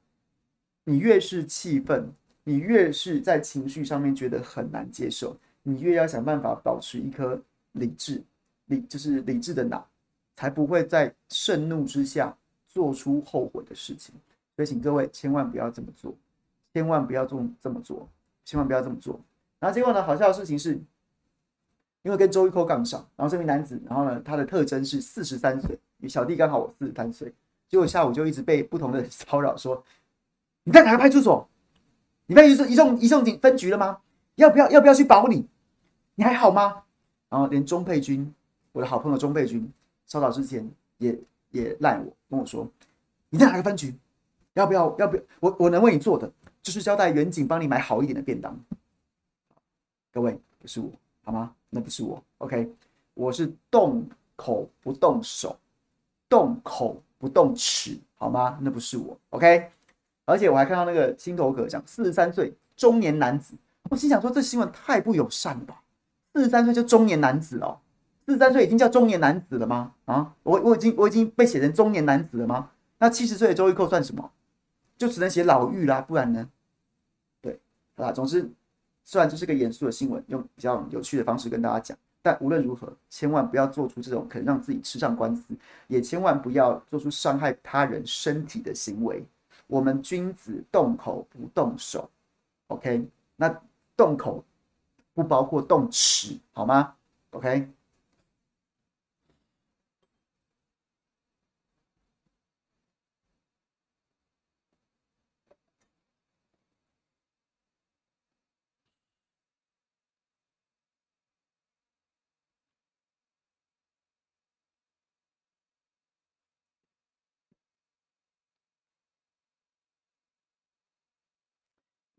[0.84, 2.12] 你越是气愤，
[2.44, 7.40] 你越是在情绪上面觉得很难接受，你越要想办法保持一颗
[7.74, 8.24] 理智、
[8.66, 9.88] 理就是理智的脑，
[10.36, 12.36] 才不会在盛怒之下
[12.68, 14.16] 做出后悔的事情。
[14.60, 16.14] 所以，请各位千万不要这么做，
[16.74, 18.06] 千万不要这么这么做，
[18.44, 19.18] 千万不要这么做。
[19.58, 20.78] 然后结果呢，好笑的事情是。
[22.02, 27.32] 因为跟周玉扣杠上，然后这名男子，然后呢，他的特征是四十三岁，小弟刚好我四十三岁，
[27.68, 29.84] 结果下午就一直被不同的 骚扰，说
[30.64, 31.48] 你在哪个派出所？
[32.26, 34.00] 你被移送移送移送警分局了吗？
[34.36, 35.46] 要不要要不要去保你？
[36.16, 36.84] 你还好吗？
[37.30, 38.34] 然后连钟佩君，
[38.72, 39.70] 我的好朋友钟佩君，
[40.08, 41.20] 稍早之前也
[41.52, 42.66] 也赖我跟我说，
[43.30, 43.94] 你在哪个分局？
[44.60, 45.24] 要不要要不要？
[45.40, 46.32] 我我能为你做的
[46.62, 48.58] 就是交代远景帮你买好一点的便当。
[50.14, 50.92] 各位，不是我。
[51.22, 51.54] 好吗？
[51.70, 52.68] 那不是我，OK，
[53.14, 54.04] 我是动
[54.36, 55.56] 口不动手，
[56.28, 58.58] 动口不动齿，好吗？
[58.64, 59.70] 那不是我，OK。
[60.26, 63.54] 而且我还看到那个心头壳讲四十三岁中年男子，
[63.92, 65.84] 我心想说这新闻太不友善了吧？
[66.34, 67.78] 四十三岁就中年男子哦，
[68.26, 69.94] 四十三岁已经叫中年男子了吗？
[70.06, 72.72] 啊，我我已经我已经被写成中年男子了吗？
[72.98, 74.32] 那七十岁的周玉蔻算什么？
[75.00, 76.48] 就只能写老嫗啦，不然呢？
[77.42, 77.60] 对，
[77.96, 78.48] 好啦，总之。
[79.06, 85.56] 虽然这是个严肃的新闻，用比较有趣的方式跟大家讲，但无论如何，千万不要做出这种可能让自己吃上官司，
[85.88, 89.26] 也千万不要做出伤害他人身体的行为。
[89.66, 92.08] 我们君子动口不动手
[92.68, 93.04] ，OK？
[93.36, 93.60] 那
[93.98, 94.44] 动口
[95.16, 96.94] 不包括动齿，好吗
[97.32, 97.68] ？OK？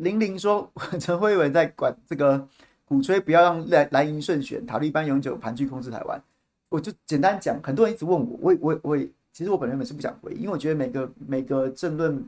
[0.01, 2.47] 玲玲说：“陈慧文在管这个
[2.85, 6.21] 鼓吹，不要让蓝蓝营胜选，塔利班永久盘踞控制台湾。”
[6.69, 8.99] 我就简单讲，很多人一直问我，我我我，
[9.33, 12.25] 其实我本人本是不想回，因为我觉得每个每个政论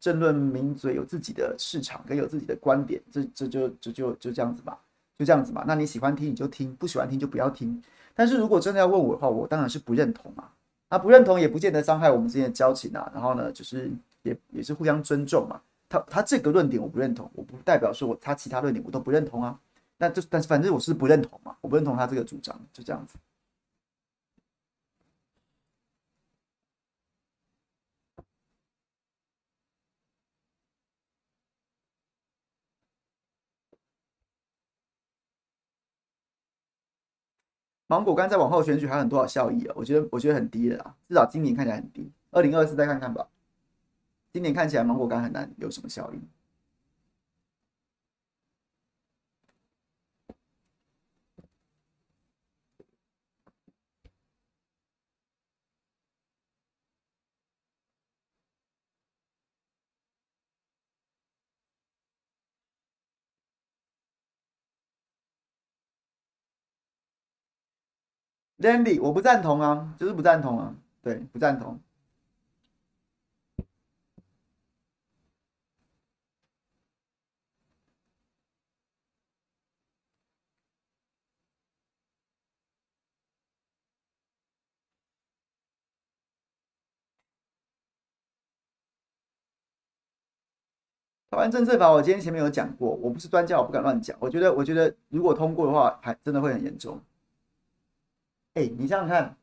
[0.00, 4.78] 政论名嘴有自己的市场跟有自己的观点，这这就就就就这样子吧，
[5.18, 5.62] 就这样子嘛。
[5.66, 7.82] 那你喜欢听你就听，不喜欢听就不要听。
[8.14, 10.50] 但是如果真的要问我的话，我当然是不认同啊。
[10.90, 13.10] 那不认同也不见得伤害我们之间的交情啊。
[13.14, 13.90] 然后呢，就是
[14.22, 15.60] 也也是互相尊重嘛。
[15.92, 19.60] 他他这个论点我不认同，我不代表说我他其他论点我都不认同啊。
[19.98, 23.18] 那就但是反正我是不认同嘛，我不认同他这个主张，就这样子。
[37.86, 39.74] 芒果干在往后选举还有很多少效益啊？
[39.76, 42.10] 我觉得我觉得很低的啦，至少今年看起来很低。
[42.30, 43.28] 二零二四再看看吧。
[44.32, 46.20] 今年看起来芒果干很难有什么效应。
[68.58, 71.80] Landy，我不赞同啊，就是不赞同啊，对，不赞同。
[91.32, 94.14] 台湾政策法，我今天前面有讲过，我不是专家，我不敢乱讲。
[94.20, 97.00] 我觉得，我觉得如果通过的话，还真的会很严重。
[98.52, 99.34] 哎，你想想看，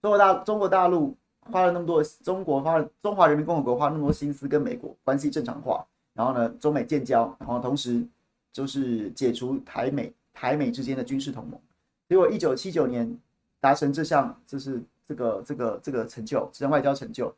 [0.00, 8.02] 中国大中国大陆花了那么多，中国花了中华人民共和国花了那么多心思跟美国关系正常化，然后呢，中美建交，然后同时
[8.50, 11.60] 就是解除台美台美之间的军事同盟。
[12.08, 13.18] 结果一九七九年
[13.60, 17.30] 达成这项，就是这个这个这个成就，这项外交成就。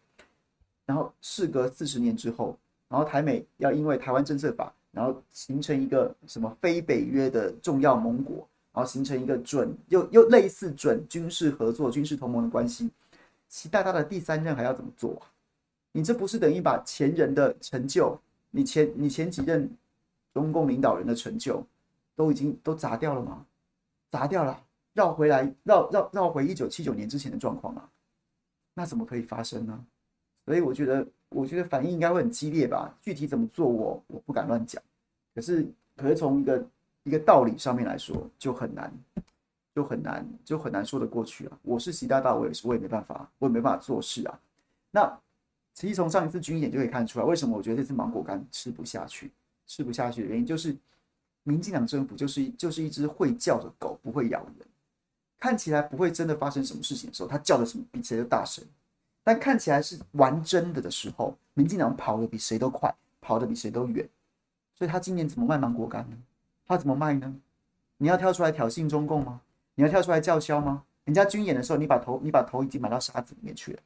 [0.87, 2.57] 然后事隔四十年之后。
[2.93, 12.91] 然后台美要因为台湾政策法，然后形成一个什么非北约的重要盟国，然后形成一个准又又类似准军事合作、军事同盟的关系。
[13.49, 15.25] 习大大的第三任还要怎么做啊？
[15.93, 18.21] 你这不是等于把前人的成就，
[18.51, 19.75] 你前你前几任
[20.35, 21.67] 中共领导人的成就
[22.15, 23.47] 都已经都砸掉了吗？
[24.11, 24.63] 砸掉了，
[24.93, 27.89] 绕回来绕绕绕回一九七九年之前的状况啊？
[28.75, 29.83] 那怎么可以发生呢？
[30.45, 31.07] 所以我觉得。
[31.35, 34.83] 我觉得反应应该会很激烈吧，具体怎么做我我不敢乱讲，
[35.35, 35.67] 可是
[35.97, 36.67] 可是从一个
[37.05, 38.93] 一个道理上面来说就很难，
[39.75, 41.59] 就很难就很难说得过去啊。
[41.63, 44.41] 我是习大大，我也是我也没办法，我也没办法做事啊。
[44.91, 45.19] 那
[45.75, 49.31] 其实从上一次军演就可以看出来，为什么我觉得这次芒果干吃不下去，
[49.67, 50.77] 吃不下去的原因就是，
[51.45, 54.67] 民进党政府就是就是一只会叫的狗，不会咬人，
[55.39, 58.63] 看起来不会真的发生什么事情的时候，它叫的什么比谁都大声。
[59.25, 64.09] 但看起来是玩真的的时候，民进党跑得比谁都快，跑得比谁都远，
[64.75, 66.17] 所以他今年怎么卖芒果干呢？
[66.67, 67.35] 他怎么卖呢？
[67.99, 69.41] 你要跳出来挑衅中共吗？
[69.75, 70.85] 你要跳出来叫嚣吗？
[71.05, 73.81] 人家军演的时候，你把头你把头已经埋到沙子里面去了。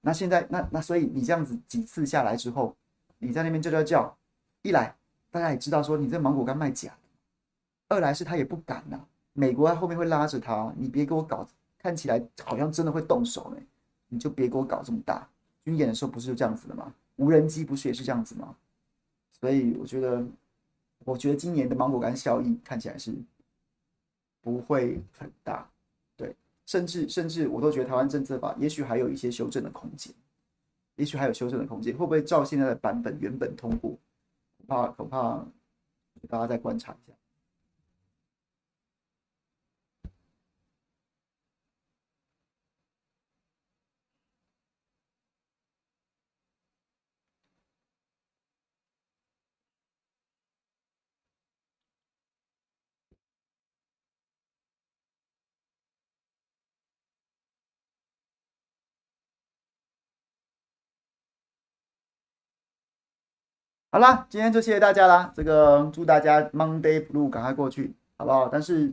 [0.00, 2.76] 那现在那那所以你这样子几次下来之后，
[3.18, 4.16] 你在那边叫叫叫，
[4.62, 4.94] 一来
[5.30, 9.00] 大家也知道说你这芒果干卖假的，二来是他也不敢呐、
[9.32, 11.46] 美国在后面会拉着他，你别给我搞，
[11.78, 13.60] 看起来好像真的会动手呢。
[14.12, 15.26] 你就别给我搞这么大，
[15.64, 16.92] 军演的时候不是就这样子的吗？
[17.16, 18.54] 无人机不是也是这样子吗？
[19.40, 20.22] 所以我觉得，
[21.06, 23.14] 我觉得今年的芒果干效应看起来是
[24.42, 25.66] 不会很大，
[26.14, 26.36] 对，
[26.66, 30.12] 甚至甚至我都觉得台湾政策法也许还有一些修正的空间，
[30.96, 33.96] 也许还有修正的空间，会不会照现在的版本原本通过？
[34.58, 35.44] 恐怕恐怕
[36.28, 37.16] 大家再观察一下。
[63.94, 65.30] 好啦，今天就谢谢大家啦。
[65.36, 68.48] 这个祝大家 Monday Blue 赶快过去，好不好？
[68.48, 68.90] 但是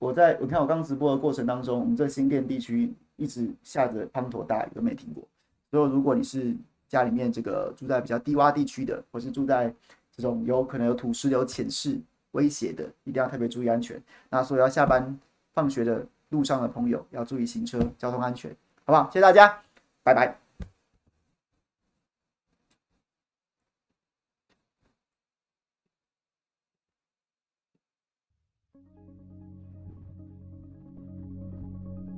[0.00, 5.22] 我在我看我刚直播的过程当中，我们这新店地区一直下着滂沱大雨，都没停过。
[5.70, 6.56] 所以如果你是
[6.88, 9.72] 家里面这个住在比较低洼地区的，或是住在
[10.10, 11.96] 这种有可能有土石流潜势
[12.32, 14.02] 威胁的，一定要特别注意安全。
[14.28, 15.16] 那所以要下班
[15.52, 18.50] 放学的路上的朋友要注意行车交通安全，
[18.84, 19.04] 好不好？
[19.04, 19.60] 谢谢大家，
[20.02, 20.41] 拜拜。